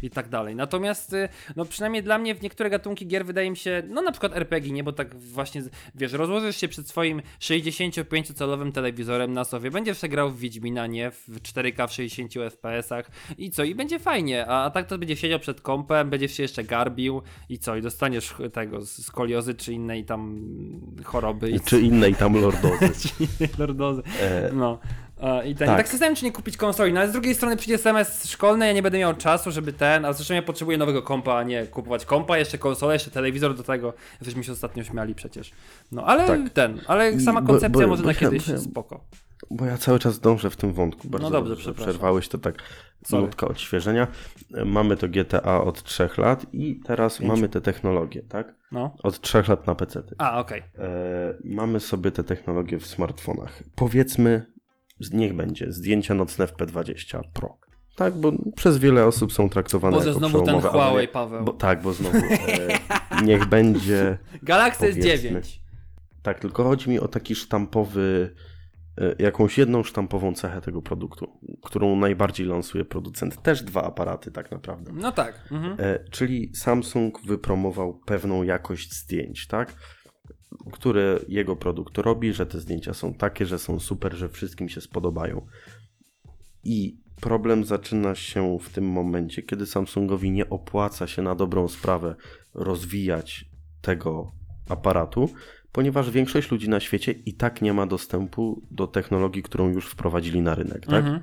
[0.02, 0.56] i tak dalej.
[0.56, 4.10] Natomiast, y, no przynajmniej dla mnie w niektóre gatunki gier wydaje mi się, no na
[4.10, 5.62] przykład RPG, nie, bo tak właśnie,
[5.94, 11.28] wiesz, rozłożysz się przed swoim 65-calowym telewizorem na sobie, będziesz grał w Wiedźmina, nie, w
[11.28, 14.17] 4K w 60 FPS-ach i co, i będzie fajnie,
[14.48, 17.82] a, a tak to będzie siedział przed kompem, będziesz się jeszcze garbił i co, i
[17.82, 20.40] dostaniesz tego, skoliozy czy innej tam
[21.04, 21.50] choroby.
[21.50, 23.08] I Czy innej tam lordozy.
[23.58, 24.02] Lordozy.
[24.20, 24.78] E, No.
[25.20, 25.66] A, I ten, Tak.
[25.68, 25.76] tak.
[25.76, 28.72] tak zastanawiam, czy nie kupić konsoli, no ale z drugiej strony przyjdzie SMS szkolny, ja
[28.72, 32.04] nie będę miał czasu, żeby ten, a zresztą ja potrzebuję nowego kompa, a nie kupować
[32.04, 33.92] kompa, jeszcze konsolę, jeszcze telewizor do tego.
[34.20, 35.50] Jesteśmy się ostatnio śmiali przecież.
[35.92, 36.50] No ale Tak.
[36.50, 39.00] ten, ale I sama bo- koncepcja bo- może bo na kiedyś bo ja- spoko.
[39.50, 41.08] Bo ja cały czas dążę w tym wątku.
[41.08, 41.74] Bardzo No dobrze, dobrze.
[41.74, 42.54] Przerwałeś to tak.
[43.04, 43.28] Sorry.
[43.40, 44.06] Odświeżenia.
[44.64, 48.54] Mamy to GTA od 3 lat i teraz mamy te technologie, tak?
[48.72, 48.94] No.
[49.02, 50.02] Od 3 lat na PC.
[50.18, 50.62] A, okej.
[50.78, 53.62] E, mamy sobie te technologie w smartfonach.
[53.74, 54.46] Powiedzmy,
[55.12, 57.58] niech będzie zdjęcia nocne w P20 Pro.
[57.96, 61.44] Tak, bo przez wiele osób są traktowane Boże, jako znowu ten Huawei, nie- Paweł.
[61.44, 65.40] Bo, tak, bo znowu e, niech będzie Galaxy powiedzmy.
[65.40, 65.58] S9.
[66.22, 68.34] Tak, tylko chodzi mi o taki sztampowy,
[69.18, 73.42] jakąś jedną sztampową cechę tego produktu, którą najbardziej lansuje producent.
[73.42, 74.92] Też dwa aparaty tak naprawdę.
[74.94, 75.48] No tak.
[75.52, 75.76] Mhm.
[75.78, 79.74] E, czyli Samsung wypromował pewną jakość zdjęć, tak?
[80.72, 84.80] Które jego produkt robi, że te zdjęcia są takie, że są super, że wszystkim się
[84.80, 85.46] spodobają.
[86.64, 92.14] I problem zaczyna się w tym momencie, kiedy Samsungowi nie opłaca się na dobrą sprawę
[92.54, 93.44] rozwijać
[93.80, 94.32] tego
[94.68, 95.28] aparatu,
[95.72, 100.42] ponieważ większość ludzi na świecie i tak nie ma dostępu do technologii, którą już wprowadzili
[100.42, 101.04] na rynek, tak?
[101.04, 101.20] Mhm.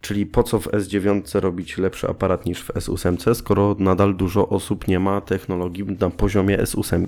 [0.00, 4.88] Czyli po co w S9 robić lepszy aparat niż w S8, skoro nadal dużo osób
[4.88, 7.06] nie ma technologii na poziomie S8.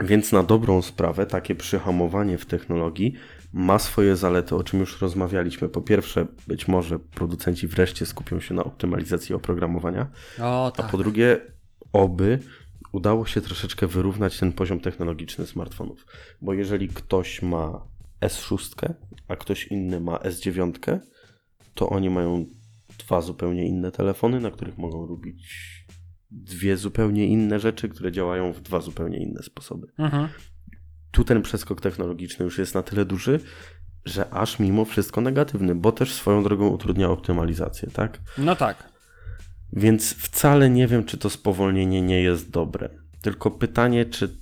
[0.00, 3.14] Więc na dobrą sprawę takie przyhamowanie w technologii
[3.52, 5.68] ma swoje zalety, o czym już rozmawialiśmy.
[5.68, 10.06] Po pierwsze, być może producenci wreszcie skupią się na optymalizacji oprogramowania,
[10.40, 10.90] O, a tak.
[10.90, 11.40] po drugie,
[11.92, 12.38] oby
[12.92, 16.06] udało się troszeczkę wyrównać ten poziom technologiczny smartfonów.
[16.42, 17.86] Bo jeżeli ktoś ma
[18.20, 18.92] S6,
[19.28, 20.98] a ktoś inny ma S9,
[21.74, 22.46] to oni mają
[22.98, 25.70] dwa zupełnie inne telefony, na których mogą robić
[26.30, 29.86] dwie zupełnie inne rzeczy, które działają w dwa zupełnie inne sposoby.
[29.98, 30.28] Mhm.
[31.10, 33.40] tu ten przeskok technologiczny już jest na tyle duży,
[34.04, 38.20] że aż mimo wszystko negatywny, bo też swoją drogą utrudnia optymalizację, tak?
[38.38, 38.89] No tak.
[39.72, 42.88] Więc wcale nie wiem, czy to spowolnienie nie jest dobre.
[43.22, 44.40] Tylko pytanie, czy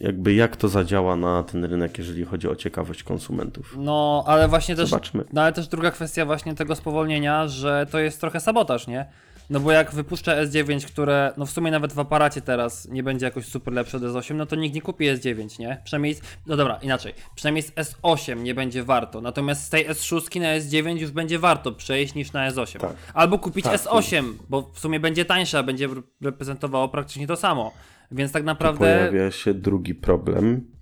[0.00, 3.76] jakby jak to zadziała na ten rynek, jeżeli chodzi o ciekawość konsumentów.
[3.78, 4.88] No, ale właśnie też.
[4.88, 5.24] Zobaczmy.
[5.32, 9.06] No ale też druga kwestia właśnie tego spowolnienia, że to jest trochę sabotaż, nie?
[9.50, 13.26] No bo jak wypuszczę S9, które no w sumie nawet w aparacie teraz nie będzie
[13.26, 15.80] jakoś super lepsze od S8, no to nikt nie kupi S9, nie?
[15.84, 17.14] Przynajmniej, no dobra, inaczej.
[17.34, 21.72] Przynajmniej z S8 nie będzie warto, natomiast z tej S6 na S9 już będzie warto
[21.72, 22.78] przejść niż na S8.
[22.78, 22.96] Tak.
[23.14, 23.80] Albo kupić Tak.
[23.80, 25.88] S8, bo w sumie będzie tańsza, będzie
[26.20, 27.72] reprezentowało praktycznie to samo.
[28.12, 30.77] Więc tak Tu naprawdę, pojawia się drugi problem.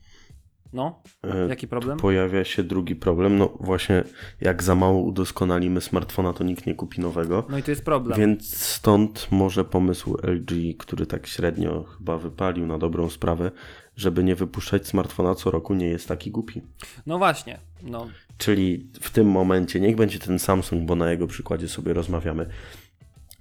[0.73, 1.99] No, E, jaki problem?
[1.99, 3.39] Pojawia się drugi problem.
[3.39, 4.05] No właśnie,
[4.41, 7.47] jak za mało udoskonalimy smartfona, to nikt nie kupi nowego.
[7.51, 8.19] No i tu jest problem.
[8.19, 13.51] Więc stąd może pomysł LG, który tak średnio chyba wypalił na dobrą sprawę,
[13.97, 16.63] żeby nie wypuszczać smartfona co roku, nie jest taki głupi.
[17.07, 18.09] No właśnie, no.
[18.39, 22.47] Czyli w tym momencie, niech będzie ten Samsung, bo na jego przykładzie sobie rozmawiamy,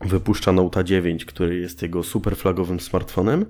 [0.02, 3.46] wypuszcza Note 9, który jest jego super flagowym smartfonem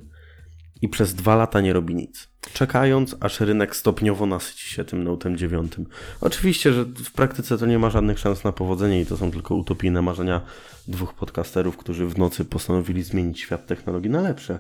[0.82, 2.28] i przez dwa lata nie robi nic.
[2.54, 5.74] Czekając, aż rynek stopniowo nasyci się tym Note'em 9.
[6.22, 9.56] Oczywiście, że w praktyce to nie ma żadnych szans na powodzenie i to są tylko
[9.56, 10.42] utopijne marzenia
[10.88, 14.60] dwóch podcasterów, którzy w nocy postanowili zmienić świat technologii na lepsze.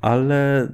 [0.00, 0.72] Ale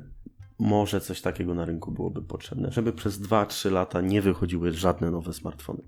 [0.58, 5.32] może coś takiego na rynku byłoby potrzebne, żeby przez 2-3 lata nie wychodziły żadne nowe
[5.32, 5.82] smartfony.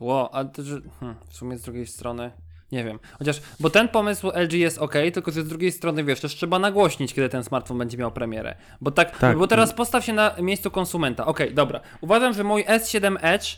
[0.00, 2.32] Ło, a to, że, hmm, w sumie z drugiej strony,
[2.74, 2.98] nie wiem.
[3.18, 6.58] Chociaż, bo ten pomysł LG jest ok, tylko że z drugiej strony, wiesz, też trzeba
[6.58, 8.54] nagłośnić, kiedy ten smartfon będzie miał premierę.
[8.80, 9.38] Bo tak, Tak.
[9.38, 11.26] bo teraz postaw się na miejscu konsumenta.
[11.26, 11.80] Okej, dobra.
[12.00, 13.56] Uważam, że mój S7 Edge,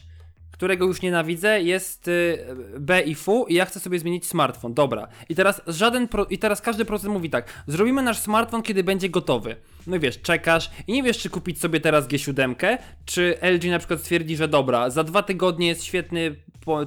[0.56, 2.38] którego już nienawidzę, jest y,
[2.78, 4.74] B i F i ja chcę sobie zmienić smartfon.
[4.74, 5.08] Dobra.
[5.28, 9.08] I teraz żaden, pro, i teraz każdy procent mówi tak, zrobimy nasz smartfon, kiedy będzie
[9.08, 9.56] gotowy.
[9.86, 13.78] No i wiesz, czekasz i nie wiesz, czy kupić sobie teraz G7, czy LG na
[13.78, 16.36] przykład stwierdzi, że dobra, za dwa tygodnie jest świetny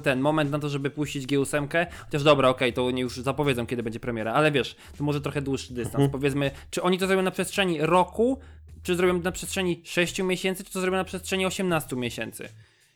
[0.02, 3.82] ten moment na to, żeby puścić G8, chociaż dobra, okej, to oni już zapowiedzą, kiedy
[3.82, 6.10] będzie premiera, ale wiesz, to może trochę dłuższy dystans.
[6.12, 8.38] Powiedzmy, czy oni to zrobią na przestrzeni roku,
[8.82, 12.48] czy zrobią na przestrzeni 6 miesięcy, czy to zrobią na przestrzeni 18 miesięcy.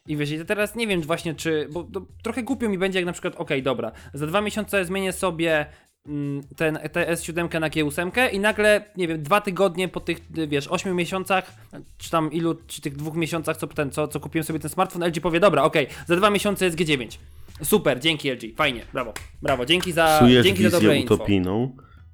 [0.08, 1.68] I wiesz, i to teraz nie wiem właśnie, czy.
[1.70, 1.86] Bo
[2.22, 5.66] trochę głupio mi będzie, jak na przykład, okej, dobra, za dwa miesiące zmienię sobie
[6.06, 10.68] mm, ten, tę S7 na G8 i nagle, nie wiem, dwa tygodnie po tych, wiesz,
[10.68, 11.54] 8 miesiącach,
[11.98, 15.04] czy tam ilu, czy tych dwóch miesiącach, co, ten, co, co kupiłem sobie ten smartfon,
[15.04, 17.18] LG powie, dobra, okej, za dwa miesiące jest G9.
[17.62, 21.16] Super, dzięki LG, fajnie, brawo, brawo, dzięki za, Psujesz dzięki za dobre wizję info.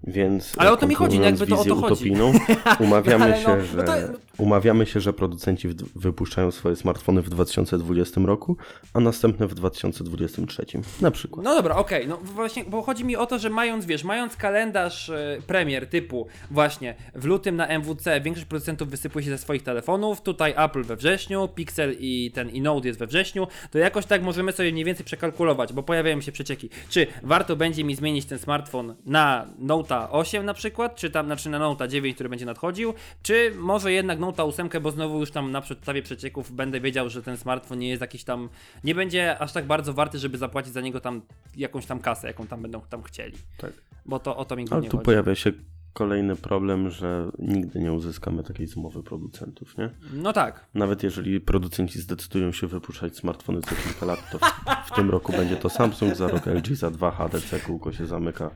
[0.05, 1.95] Więc Ale o to mi chodzi, no jakby to o to chodzi.
[1.95, 2.33] utopijną,
[2.81, 8.21] umawiamy, no, się, no że, to- umawiamy się, że producenci wypuszczają swoje smartfony w 2020
[8.25, 8.57] roku,
[8.95, 10.67] a następne w 2023
[11.01, 11.45] na przykład.
[11.45, 15.11] No dobra, okej, no właśnie, bo chodzi mi o to, że mając, wiesz, mając kalendarz
[15.11, 20.21] e, premier typu właśnie w lutym na MWC większość producentów wysypuje się ze swoich telefonów,
[20.21, 24.23] tutaj Apple we wrześniu, Pixel i ten i Note jest we wrześniu, to jakoś tak
[24.23, 26.71] możemy sobie mniej więcej przekalkulować, bo pojawiają się przecieki.
[26.89, 31.51] Czy warto będzie mi zmienić ten smartfon na Note 8 na przykład, czy tam, znaczy
[31.51, 35.53] na Note 9, który będzie nadchodził, czy może jednak Note 8, bo znowu już tam
[35.53, 38.49] na podstawie przecieków będę wiedział, że ten smartfon nie jest jakiś tam,
[38.85, 41.23] nie będzie aż tak bardzo warty, żeby zapłacić za niego tam
[41.57, 43.39] jakąś tam kasę, jaką tam będą tam chcieli.
[43.59, 43.73] Tak.
[44.07, 45.05] Bo to o to mi Ale głównie tu chodzi.
[45.05, 45.53] pojawia się
[45.93, 49.91] kolejny problem, że nigdy nie uzyskamy takiej zmowy producentów, nie?
[50.13, 50.67] No tak.
[50.75, 54.43] Nawet jeżeli producenci zdecydują się wypuszczać smartfony co kilka lat, to w,
[54.87, 58.51] w tym roku będzie to Samsung, za rok LG, za dwa HDC, kółko się zamyka.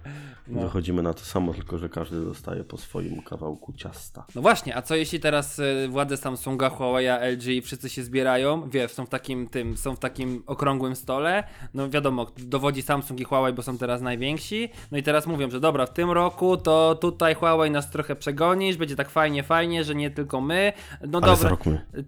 [0.49, 0.61] No.
[0.61, 4.27] Wychodzimy na to samo, tylko że każdy dostaje po swoim kawałku ciasta.
[4.35, 8.93] No właśnie, a co jeśli teraz y, władze Samsunga, Huawei, LG wszyscy się zbierają, wiesz,
[8.93, 13.53] są w takim tym, są w takim okrągłym stole, no wiadomo, dowodzi Samsung i Huawei,
[13.53, 17.24] bo są teraz najwięksi, no i teraz mówią, że dobra, w tym roku to tutaj
[17.33, 20.73] Huawei nas trochę przegonisz, będzie tak fajnie, fajnie, że nie tylko my,
[21.09, 21.57] no Ale dobra,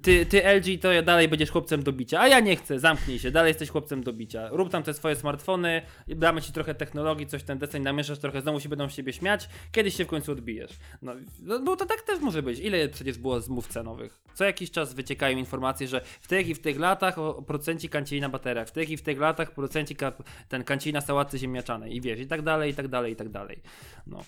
[0.02, 3.18] ty, ty LG to ja dalej będziesz chłopcem do bicia, a ja nie chcę, zamknij
[3.18, 7.26] się, dalej jesteś chłopcem do bicia, rób tam te swoje smartfony, damy ci trochę technologii,
[7.26, 10.32] coś ten deseń namieszasz trochę, znowu się będą z siebie śmiać, kiedyś się w końcu
[10.32, 10.72] odbijesz.
[11.02, 11.12] No,
[11.42, 12.58] no bo to tak też może być.
[12.58, 14.20] Ile przecież było zmów cenowych?
[14.34, 18.20] Co jakiś czas wyciekają informacje, że w tych i w tych latach o procenci kancieli
[18.20, 20.12] na bateriach, w tych i w tych latach procenci ka-
[20.48, 23.28] ten kancieli na sałaty ziemniaczanej i wiesz, i tak dalej, i tak dalej, i tak
[23.28, 23.60] dalej.
[24.06, 24.24] No.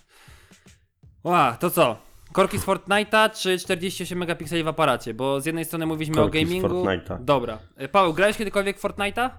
[1.28, 1.96] Ła, to co?
[2.32, 5.14] Korki z Fortnite'a czy 48 megapikseli w aparacie?
[5.14, 6.68] Bo z jednej strony mówiliśmy Korki o z gamingu.
[6.68, 7.24] Fortnite'a.
[7.24, 7.58] Dobra.
[7.76, 9.30] E, Paweł, grałeś kiedykolwiek w Fortnite'a?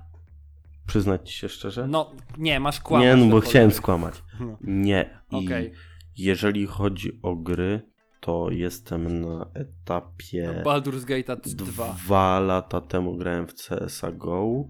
[0.88, 1.88] Przyznać ci się szczerze?
[1.88, 3.06] No, nie, masz kłamać.
[3.06, 3.50] nie, no bo dokładnie.
[3.50, 4.24] chciałem skłamać.
[4.40, 4.58] No.
[4.62, 5.20] Nie.
[5.32, 5.72] I Okej.
[6.18, 7.82] jeżeli chodzi o gry,
[8.20, 10.64] to jestem na etapie...
[10.66, 11.94] Baldur's Gate 2.
[11.94, 14.66] Dwa lata temu grałem w CSA GO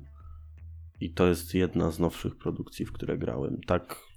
[1.00, 3.62] i to jest jedna z nowszych produkcji, w które grałem.
[3.68, 4.09] Tak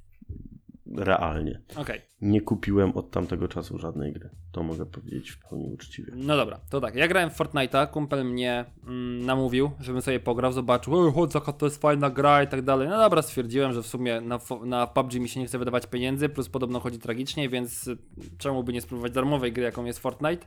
[0.97, 1.61] realnie.
[1.77, 2.01] Okej.
[2.21, 4.31] Nie kupiłem od tamtego czasu żadnej gry.
[4.53, 6.13] To mogę powiedzieć w pełni uczciwie.
[6.17, 6.95] No dobra, to tak.
[6.95, 11.67] Ja grałem w Fortnite'a, kumpel mnie mm, namówił, żebym sobie pograł, zobaczył, chodź, jaka to
[11.67, 12.89] jest fajna gra i tak dalej.
[12.89, 16.29] No dobra, stwierdziłem, że w sumie na, na PUBG mi się nie chce wydawać pieniędzy,
[16.29, 17.99] plus podobno chodzi tragicznie, więc y,
[18.39, 20.47] czemu by nie spróbować darmowej gry, jaką jest Fortnite.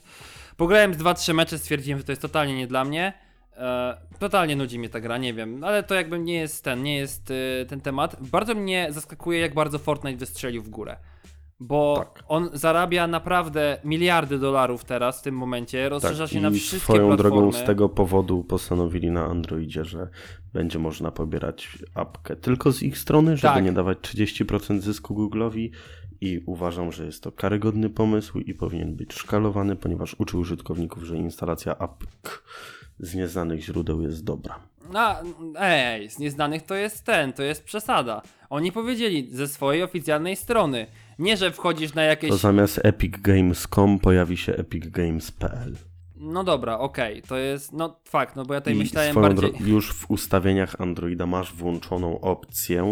[0.57, 3.13] Pograłem z 2-3 mecze, stwierdziłem, że to jest totalnie nie dla mnie.
[3.57, 6.97] E, totalnie nudzi mnie ta gra, nie wiem, ale to jakby nie jest ten, nie
[6.97, 8.15] jest y, ten temat.
[8.29, 10.97] Bardzo mnie zaskakuje, jak bardzo Fortnite wystrzelił w górę.
[11.59, 12.23] Bo Tak.
[12.27, 17.07] on zarabia naprawdę miliardy dolarów teraz w tym momencie, rozszerza się na Tak, wszystkie swoją
[17.07, 17.31] platformy.
[17.31, 20.09] drogą z tego powodu postanowili na Androidzie, że
[20.53, 23.63] będzie można pobierać apkę tylko z ich strony, żeby Tak.
[23.63, 25.69] nie dawać 30% zysku Google'owi
[26.21, 31.17] i uważam, że jest to karygodny pomysł i powinien być szkalowany, ponieważ uczy użytkowników, że
[31.17, 32.43] instalacja apk
[32.99, 34.59] z nieznanych źródeł jest dobra.
[34.93, 35.21] A,
[35.59, 38.21] ej, z nieznanych to jest ten, to jest przesada.
[38.49, 40.87] Oni powiedzieli ze swojej oficjalnej strony.
[41.19, 42.29] Nie, że wchodzisz na jakieś.
[42.29, 45.75] To zamiast epicgames.com pojawi się epicgames.pl.
[46.15, 47.73] No dobra, okej, to jest.
[47.73, 49.51] No fakt, no bo ja tutaj I myślałem bardziej.
[49.53, 52.83] dro- już w ustawieniach Androida masz włączoną opcję.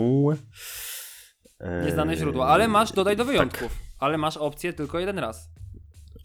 [1.59, 3.31] e, Nieznane źródła, ale masz dodaj do tak.
[3.33, 3.77] wyjątków.
[3.99, 5.49] Ale masz opcję tylko jeden raz.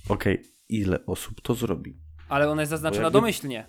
[0.08, 1.96] Okej, ile osób to zrobi?
[2.28, 3.64] Ale ona jest zaznaczona jakby- domyślnie.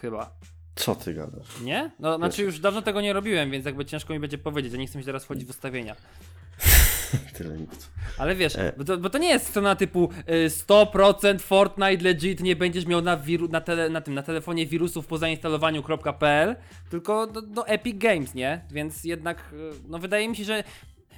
[0.00, 0.30] Chyba.
[0.74, 1.60] Co ty gadasz?
[1.60, 1.90] Nie?
[1.98, 4.72] No, znaczy już dawno tego nie robiłem, więc jakby ciężko mi będzie powiedzieć.
[4.72, 5.96] Ja nie chcę mi się teraz wchodzić w ustawienia.
[7.38, 7.90] Tyle nic.
[8.18, 8.72] Ale wiesz, E.
[8.76, 10.10] bo, to, bo to nie jest strona typu
[10.46, 14.66] y, 100% Fortnite legit, nie będziesz miał na, wiru, na, tele, na, tym, na telefonie
[14.66, 16.56] wirusów po zainstalowaniu.pl,
[16.90, 18.60] tylko no, no Epic Games, nie?
[18.70, 20.64] Więc jednak, y, no wydaje mi się, że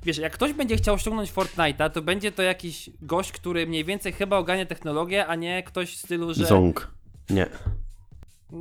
[0.05, 4.13] wiesz, jak ktoś będzie chciał ściągnąć Fortnite'a, to będzie to jakiś gość, który mniej więcej
[4.13, 6.47] chyba ogarnia technologię, a nie ktoś w stylu, że...
[6.47, 6.91] Ząg.
[7.31, 7.47] Nie.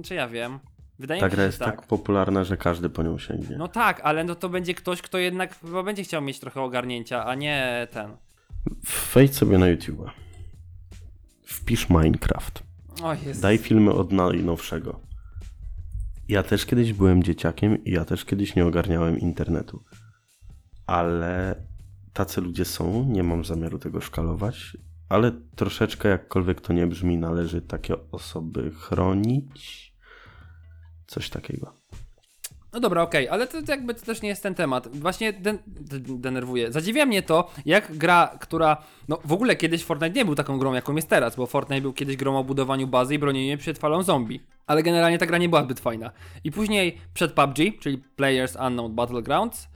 [0.03, 0.59] Czy ja wiem?
[0.99, 1.75] Wydaje Ta mi się, gra że jest tak.
[1.75, 3.57] tak popularna, że każdy po nią sięgnie.
[3.57, 7.25] No tak, ale no to będzie ktoś, kto jednak chyba będzie chciał mieć trochę ogarnięcia,
[7.25, 8.17] a nie ten.
[9.13, 10.11] Wejdź sobie na YouTube.
[11.45, 12.63] Wpisz Minecraft.
[13.03, 13.41] O jest.
[13.41, 14.99] Daj filmy od najnowszego.
[16.27, 19.83] Ja też kiedyś byłem dzieciakiem i ja też kiedyś nie ogarniałem internetu.
[20.87, 21.55] Ale
[22.13, 24.77] tacy ludzie są, nie mam zamiaru tego szkalować,
[25.09, 29.93] ale troszeczkę, jakkolwiek to nie brzmi, należy takie osoby chronić.
[31.07, 31.73] Coś takiego.
[32.73, 34.97] No dobra, okej, ale to jakby to też nie jest ten temat.
[34.97, 35.57] Właśnie den
[36.17, 36.71] denerwuje.
[36.71, 38.77] Zadziwia mnie to, jak gra, która.
[39.07, 41.93] No w ogóle kiedyś Fortnite nie był taką grą, jaką jest teraz, bo Fortnite był
[41.93, 44.39] kiedyś grą o budowaniu bazy i bronieniu przed falą zombie.
[44.67, 46.11] Ale generalnie ta gra nie była zbyt fajna.
[46.43, 49.67] I później przed PUBG, czyli Players Unknown Battlegrounds,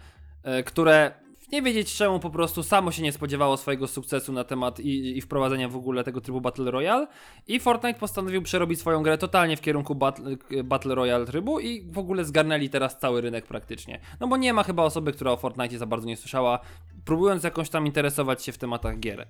[0.65, 1.11] które
[1.51, 5.21] nie wiedzieć czemu po prostu samo się nie spodziewało swojego sukcesu na temat i, i
[5.21, 7.07] wprowadzenia w ogóle tego trybu Battle Royale
[7.47, 11.97] i Fortnite postanowił przerobić swoją grę totalnie w kierunku Battle, Battle Royale trybu i w
[11.97, 13.99] ogóle zgarnęli teraz cały rynek praktycznie.
[14.19, 16.59] No bo nie ma chyba osoby, która o Fortnite za bardzo nie słyszała,
[17.05, 19.27] próbując jakąś tam interesować się w tematach gier.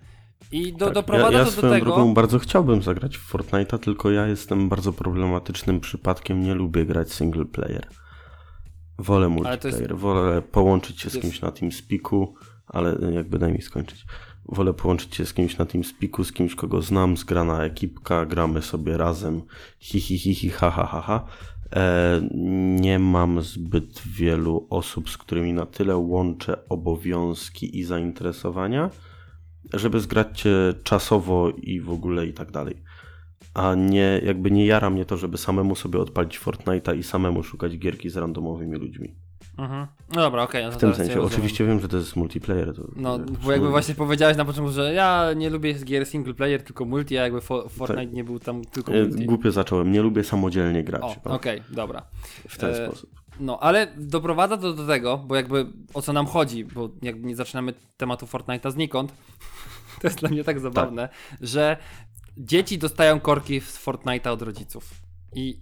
[0.52, 1.86] I do, Tak, doprowadza ja, ja to do tego...
[1.86, 7.14] drogą bardzo chciałbym zagrać w Fortnite'a, tylko ja jestem bardzo problematycznym przypadkiem, nie lubię grać
[7.14, 7.88] single player.
[9.00, 12.36] Wolę multiplayer, jest- wolę połączyć się z kimś na TeamSpeaku,
[12.68, 14.06] ale jakby daj mi skończyć.
[14.46, 18.98] Wolę połączyć się z kimś na TeamSpeaku, z kimś, kogo znam, zgrana ekipka, gramy sobie
[18.98, 19.42] razem,
[19.80, 21.26] hi hi hi, hi ha ha ha ha.
[21.76, 22.22] E,
[22.82, 28.90] nie mam zbyt wielu osób, z którymi na tyle łączę obowiązki i zainteresowania,
[29.74, 32.84] żeby zgrać cię czasowo i w ogóle i tak dalej.
[33.58, 37.78] A nie, jakby nie jara mnie to, żeby samemu sobie odpalić Fortnite'a i samemu szukać
[37.78, 39.16] gierki z randomowymi ludźmi.
[39.58, 39.88] Mhm.
[40.16, 40.64] No dobra, okej.
[40.66, 42.76] no to W tym ja sensie, oczywiście wiem, że to jest multiplayer.
[42.76, 46.64] To, No, bo jakby właśnie powiedziałeś na początku, że ja nie lubię gier single player,
[46.64, 49.26] tylko multi, a jakby fo- Fortnite nie był tam tylko E, multi.
[49.26, 51.04] Głupio zacząłem, nie lubię samodzielnie grać.
[51.04, 52.02] O, okej, dobra.
[52.50, 53.10] W ten E, sposób.
[53.40, 57.36] No, ale doprowadza to do tego, bo jakby o co nam chodzi, bo jakby nie
[57.36, 59.14] zaczynamy tematu Fortnite'a znikąd,
[60.02, 61.10] to jest dla mnie tak zabawne,
[61.42, 61.78] że
[62.38, 64.94] dzieci dostają korki z Fortnite'a od rodziców.
[65.36, 65.60] I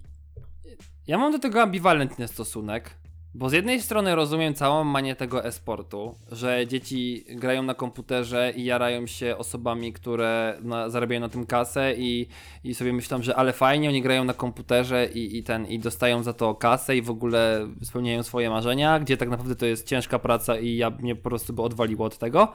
[1.06, 2.94] ja mam do tego ambiwalentny stosunek,
[3.34, 8.64] bo z jednej strony rozumiem całą manię tego e-sportu, że dzieci grają na komputerze i
[8.64, 12.28] jarają się osobami, które na, zarabiają na tym kasę i,
[12.64, 16.22] i sobie myślą, że ale fajnie, oni grają na komputerze i, i ten i dostają
[16.22, 20.18] za to kasę i w ogóle spełniają swoje marzenia, gdzie tak naprawdę to jest ciężka
[20.18, 22.52] praca i ja mnie po prostu by odwaliło od tego.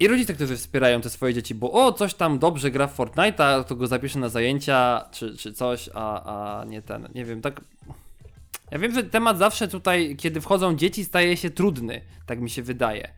[0.00, 3.64] I rodzice, którzy wspierają te swoje dzieci, bo o, coś tam dobrze gra w Fortnite'a,
[3.64, 6.22] to go zapiszę na zajęcia, czy, czy coś, a,
[6.60, 7.60] a nie ten, nie wiem, tak...
[8.70, 12.62] Ja wiem, że temat zawsze tutaj, kiedy wchodzą dzieci, staje się trudny, tak mi się
[12.62, 13.08] wydaje.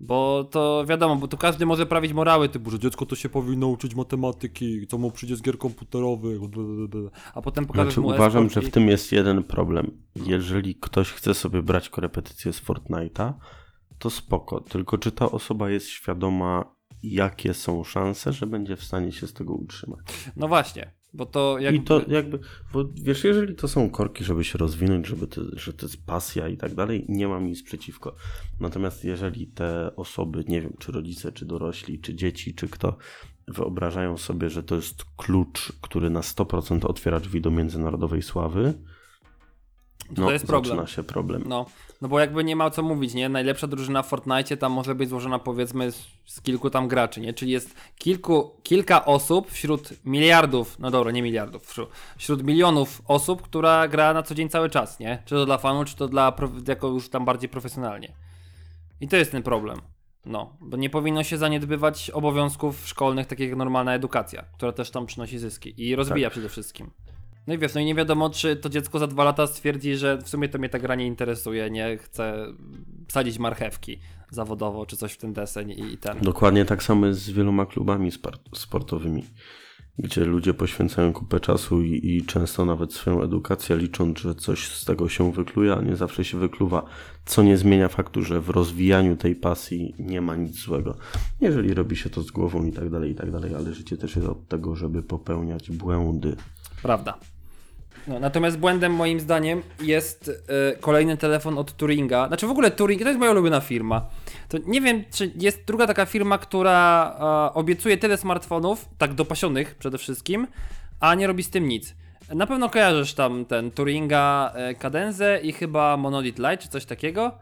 [0.00, 3.66] Bo to wiadomo, bo tu każdy może prawić morały, typu, że dziecko to się powinno
[3.66, 6.40] uczyć matematyki, co mu przyjdzie z gier komputerowych,
[7.34, 9.90] a potem pokażesz Znaczy, mu uważam, że w tym jest jeden problem.
[10.26, 13.32] Jeżeli ktoś chce sobie brać korepetycję z Fortnite'a,
[14.02, 14.60] to spoko.
[14.60, 19.32] Tylko czy ta osoba jest świadoma, jakie są szanse, że będzie w stanie się z
[19.32, 20.00] tego utrzymać?
[20.36, 21.80] No właśnie, bo to jakby...
[21.80, 22.38] I to jakby,
[22.72, 26.48] bo wiesz, jeżeli to są korki, żeby się rozwinąć, żeby to, że to jest pasja
[26.48, 28.14] i tak dalej, nie mam nic przeciwko.
[28.60, 32.96] Natomiast jeżeli te osoby, nie wiem, czy rodzice, czy dorośli, czy dzieci, czy kto,
[33.48, 38.74] wyobrażają sobie, że to jest klucz, który na 100% otwiera drzwi do międzynarodowej sławy,
[40.14, 40.76] To no, jest problem.
[40.76, 41.42] zaczyna się problem.
[41.46, 41.66] No,
[42.02, 43.28] no bo jakby nie ma co mówić, nie?
[43.28, 47.34] Najlepsza drużyna w Fortnite tam może być złożona powiedzmy z, z kilku tam graczy, nie?
[47.34, 53.42] Czyli jest kilku, kilka osób wśród miliardów, no dobra, nie miliardów, wśród, wśród milionów osób,
[53.42, 55.22] która gra na co dzień cały czas, nie?
[55.24, 56.36] Czy to dla fanów, czy to dla,
[56.68, 58.12] jako już tam bardziej profesjonalnie.
[59.00, 59.78] I to jest ten problem.
[60.26, 65.06] No, bo nie powinno się zaniedbywać obowiązków szkolnych, takich jak normalna edukacja, która też tam
[65.06, 66.90] przynosi zyski i rozwija przede wszystkim.
[67.46, 70.18] No i wiesz, no i nie wiadomo, czy to dziecko za dwa lata stwierdzi, że
[70.18, 72.46] w sumie to mnie ta gra nie interesuje, nie chcę
[73.08, 73.98] sadzić marchewki
[74.30, 76.18] zawodowo, czy coś w ten deseń i, i ten.
[76.20, 78.10] Dokładnie tak samo jest z wieloma klubami
[78.54, 79.24] sportowymi,
[79.98, 84.84] gdzie ludzie poświęcają kupę czasu i, i często nawet swoją edukację licząc, że coś z
[84.84, 86.84] tego się wykluje, a nie zawsze się wykluwa,
[87.24, 90.96] co nie zmienia faktu, że w rozwijaniu tej pasji nie ma nic złego.
[91.40, 94.16] Jeżeli robi się to z głową i tak dalej, i tak dalej, ale życie też
[94.16, 96.36] jest od tego, żeby popełniać błędy.
[96.82, 97.18] Prawda.
[98.06, 102.28] No, natomiast błędem moim zdaniem jest e, kolejny telefon od Turinga.
[102.28, 104.06] Znaczy w ogóle Turing to jest moja ulubiona firma.
[104.48, 107.16] To nie wiem, czy jest druga taka firma, która
[107.50, 110.46] e, obiecuje tyle smartfonów, tak dopasionych przede wszystkim,
[111.00, 111.94] a nie robi z tym nic.
[112.34, 117.32] Na pewno kojarzysz tam ten Turinga Cadenzę i chyba Monolith Lite czy coś takiego.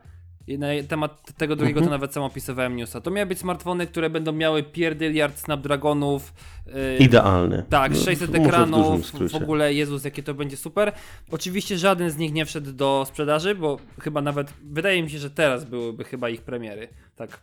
[0.50, 3.00] I na temat tego drugiego to nawet sam opisywałem newsa.
[3.00, 6.32] To miały być smartfony, które będą miały pierdyliard Snapdragonów.
[6.74, 7.64] e, Idealny.
[7.68, 9.36] tak, No, 600 może w dużym ekranów, w, skrócie.
[9.36, 10.92] ogóle Jezus, jakie to będzie super.
[11.30, 15.30] Oczywiście żaden z nich nie wszedł do sprzedaży, bo chyba nawet, wydaje mi się, że
[15.30, 17.40] teraz byłyby chyba ich premiery, tak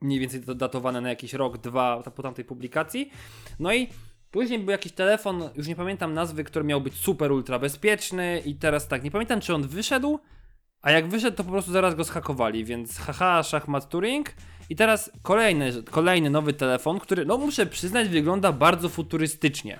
[0.00, 3.10] mniej więcej to datowane na jakiś rok, dwa po tamtej publikacji.
[3.60, 3.88] No i
[4.30, 8.54] później był jakiś telefon, już nie pamiętam nazwy, który miał być super ultra bezpieczny i
[8.54, 10.20] teraz tak, nie pamiętam czy on wyszedł,
[10.82, 14.34] a jak wyszedł to po prostu zaraz go schakowali, więc haha, szachmat Turing.
[14.70, 19.78] I teraz kolejny, kolejny nowy telefon, który, no muszę przyznać, wygląda bardzo futurystycznie.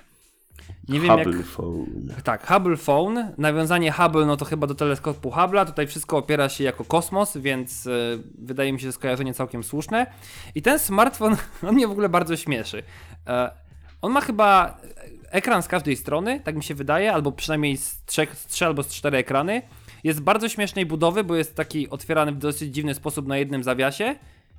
[0.87, 1.27] Nie wiem jak...
[1.27, 2.13] Hubble phone.
[2.23, 3.33] Tak, Hubble Phone.
[3.37, 5.65] Nawiązanie Hubble, no to chyba do teleskopu Hubble'a.
[5.65, 7.91] Tutaj wszystko opiera się jako kosmos, więc e,
[8.39, 10.07] wydaje mi się, że skojarzenie całkiem słuszne.
[10.55, 11.35] I ten smartfon,
[11.67, 12.83] on mnie w ogóle bardzo śmieszy.
[13.27, 13.51] E,
[14.01, 14.77] on ma chyba
[15.29, 18.83] ekran z każdej strony, tak mi się wydaje, albo przynajmniej z trzech, z trzy albo
[18.83, 19.61] z cztery ekrany.
[20.03, 24.15] Jest bardzo śmiesznej budowy, bo jest taki otwierany w dosyć dziwny sposób na jednym zawiasie.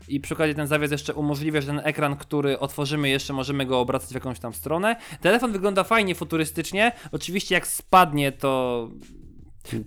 [0.09, 3.81] I przy okazji ten zawias jeszcze umożliwia, że ten ekran, który otworzymy, jeszcze możemy go
[3.81, 4.97] obracać w jakąś tam stronę.
[5.21, 6.93] Telefon wygląda fajnie, futurystycznie.
[7.13, 8.89] Oczywiście jak spadnie, to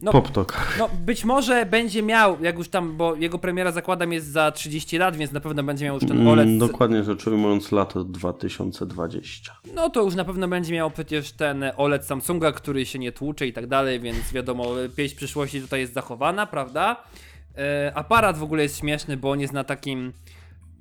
[0.02, 0.12] No.
[0.12, 0.76] Poptok.
[0.80, 4.98] no, być może będzie miał, jak już tam, bo jego premiera zakładam jest za 30
[4.98, 6.48] lat, więc na pewno będzie miał już ten OLED.
[6.48, 9.56] Mm, z- Dokładnie rzecz ujmując, lato 2020.
[9.76, 13.48] No to już na pewno będzie miał przecież ten OLED Samsunga, który się nie tłucze
[13.48, 14.66] i tak dalej, więc wiadomo,
[14.96, 17.04] pieśń przyszłości tutaj jest zachowana, prawda?
[17.58, 20.14] E, aparat w ogóle jest śmieszny, bo on jest na takim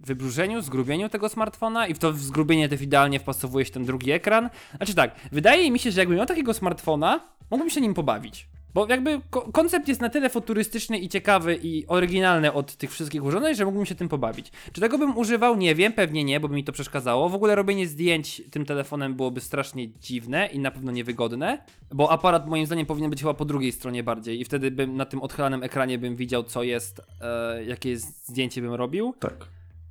[0.07, 4.51] wybrużeniu, zgrubieniu tego smartfona i w to zgrubienie też idealnie wpasowuje się ten drugi ekran.
[4.77, 7.21] Znaczy tak, wydaje mi się, że jakbym miał takiego smartfona,
[7.51, 8.49] mógłbym się nim pobawić.
[8.75, 13.25] Bo jakby ko- koncept jest na tyle futurystyczny i ciekawy i oryginalny od tych wszystkich
[13.25, 14.53] urządzeń, że mógłbym się tym pobawić.
[14.73, 15.57] Czy tego bym używał?
[15.57, 17.29] Nie wiem, pewnie nie, bo by mi to przeszkadzało.
[17.29, 21.65] W ogóle robienie zdjęć tym telefonem byłoby strasznie dziwne i na pewno niewygodne,
[21.95, 25.05] bo aparat moim zdaniem powinien być chyba po drugiej stronie bardziej i wtedy bym na
[25.05, 29.15] tym odchylanym ekranie bym widział co jest, e, jakie zdjęcie bym robił.
[29.21, 29.35] Tak.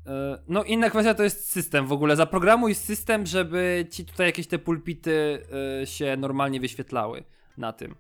[0.07, 2.15] E, No inna kwestia to jest system w ogóle.
[2.15, 5.41] Zaprogramuj system, żeby ci tutaj jakieś te pulpity
[5.81, 7.23] e, się normalnie wyświetlały
[7.57, 7.95] na tym.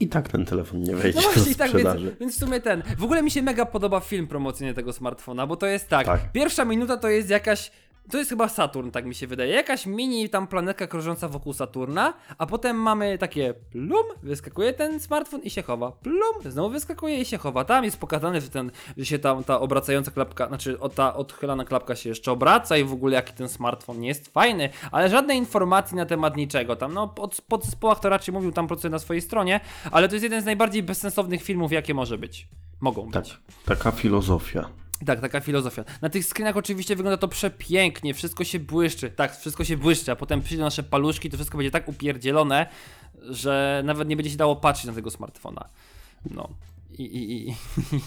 [0.00, 2.06] I tak ten telefon nie wejdzie No właśnie, do i tak sprzedaży.
[2.06, 2.82] więc, więc w sumie ten.
[2.98, 6.06] W ogóle mi się mega podoba film promocyjny tego smartfona, bo to jest tak.
[6.06, 6.32] Tak.
[6.32, 7.70] Pierwsza minuta to jest jakaś.
[8.10, 9.54] To jest chyba Saturn, tak mi się wydaje.
[9.54, 15.42] Jakaś mini tam planetka krążąca wokół Saturna, a potem mamy takie plum, wyskakuje ten smartfon
[15.42, 15.92] i się chowa.
[15.92, 17.64] Plum, znowu wyskakuje i się chowa.
[17.64, 21.64] Tam jest pokazane, że, ten, że się tam ta obracająca klapka, znaczy o, ta odchylana
[21.64, 25.38] klapka się jeszcze obraca i w ogóle jaki ten smartfon nie jest fajny, ale żadnej
[25.38, 26.76] informacji na temat niczego.
[26.76, 30.14] Tam no pod, pod zespołach to raczej mówił tam procent na swojej stronie, ale to
[30.14, 32.48] jest jeden z najbardziej bezsensownych filmów, jakie może być.
[32.80, 33.38] Mogą Tak, być.
[33.64, 34.68] taka filozofia.
[35.06, 35.84] Tak, taka filozofia.
[36.02, 40.16] Na tych screenach oczywiście wygląda to przepięknie, wszystko się błyszczy, tak, wszystko się błyszczy, a
[40.16, 42.66] potem przyjdą nasze paluszki, to wszystko będzie tak upierdzielone,
[43.22, 45.64] że nawet nie będzie się dało patrzeć na tego smartfona.
[46.30, 46.48] No.
[46.98, 47.54] I, i, i,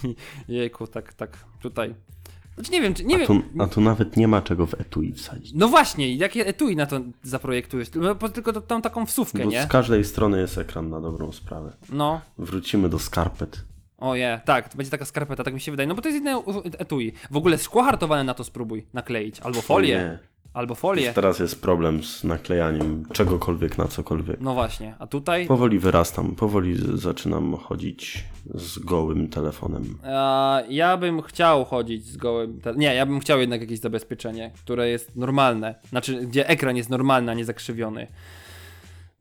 [0.03, 0.15] i
[0.57, 1.95] jejku, tak, tak, tutaj.
[2.55, 3.27] Znaczy nie wiem, czy, nie A wiem.
[3.27, 5.51] tu, a tu nawet nie ma czego w etui wsadzić.
[5.55, 7.87] No właśnie, jakie etui na to zaprojektujesz?
[7.95, 9.63] No, Tylko to- tą taką wsówkę, Bo nie?
[9.63, 11.73] z każdej strony jest ekran na dobrą sprawę.
[11.89, 13.65] No, Wrócimy do skarpet.
[13.99, 15.87] Oje, tak, to będzie taka skarpeta, tak mi się wydaje.
[15.87, 16.41] No bo to jest inne
[16.77, 17.13] etui.
[17.31, 19.39] W ogóle szkło hartowane na to spróbuj nakleić.
[19.39, 19.95] Albo folię.
[19.95, 20.19] Nie.
[20.53, 21.13] Albo folię.
[21.13, 24.41] Teraz jest problem z naklejaniem czegokolwiek na cokolwiek.
[24.41, 28.23] No właśnie, a tutaj Powoli wyrastam, powoli zaczynam chodzić
[28.55, 29.97] z gołym telefonem.
[30.03, 32.61] e, ja bym chciał chodzić z gołym.
[32.75, 35.75] Nie, ja bym chciał jednak jakieś zabezpieczenie, które jest normalne.
[35.89, 38.07] Znaczy, gdzie ekran jest normalny, a nie zakrzywiony.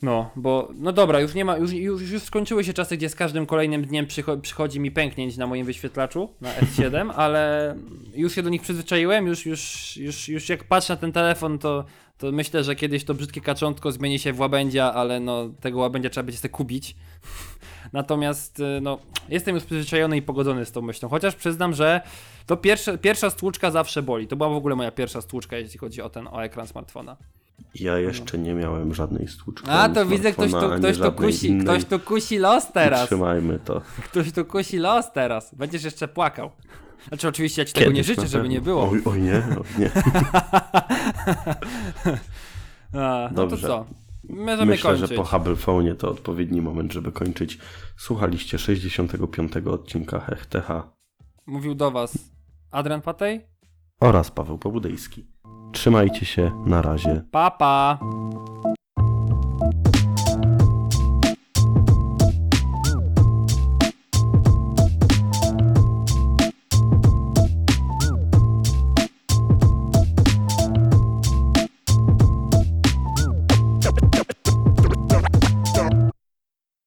[0.03, 3.14] No, bo, no dobra, już nie ma, już, już, już skończyły się czasy, gdzie z
[3.14, 7.74] każdym kolejnym dniem przycho przychodzi mi pęknięć na moim wyświetlaczu, na S7, ale
[8.14, 11.84] już się do nich przyzwyczaiłem, już, już, już, już jak patrzę na ten telefon, to,
[12.18, 16.11] to myślę, że kiedyś to brzydkie kaczątko zmieni się w łabędzia, ale no, tego łabędzia
[16.11, 16.96] trzeba będzie sobie kupić.
[17.92, 22.01] Natomiast, y, no, jestem już przyzwyczajony i pogodzony z tą myślą, chociaż przyznam, że
[22.46, 24.28] to pierwsze, pierwsza stłuczka zawsze boli.
[24.28, 27.16] To była w ogóle moja pierwsza stłuczka, jeśli chodzi o ten, o ekran smartfona.
[27.74, 29.70] Ja jeszcze nie miałem żadnej stłuczki.
[29.70, 31.64] A, to widzę, ktoś tu, ktoś tu kusi, innej.
[31.66, 33.06] ktoś tu kusi los teraz.
[33.06, 33.82] Trzymajmy to.
[34.04, 35.54] Ktoś tu kusi los teraz.
[35.54, 36.50] Będziesz jeszcze płakał.
[37.08, 38.90] Znaczy oczywiście ja ci tego nie Kiedyś życzę, żeby nie było.
[38.90, 39.90] Oj, oj nie, oj nie.
[42.92, 43.56] A, no Dobrze.
[43.56, 43.86] to co?
[44.28, 45.08] Możemy Myślę, kończyć.
[45.08, 47.58] że po Hubble Phone to odpowiedni moment, żeby kończyć.
[47.96, 49.52] Słuchaliście 65.
[49.56, 50.68] odcinka Hech TH
[51.46, 52.18] Mówił do was
[52.70, 53.46] Adrian Patej?
[54.00, 55.26] oraz Paweł Pobudejski.
[55.72, 57.22] Trzymajcie się, na razie.
[57.30, 57.98] Pa, pa.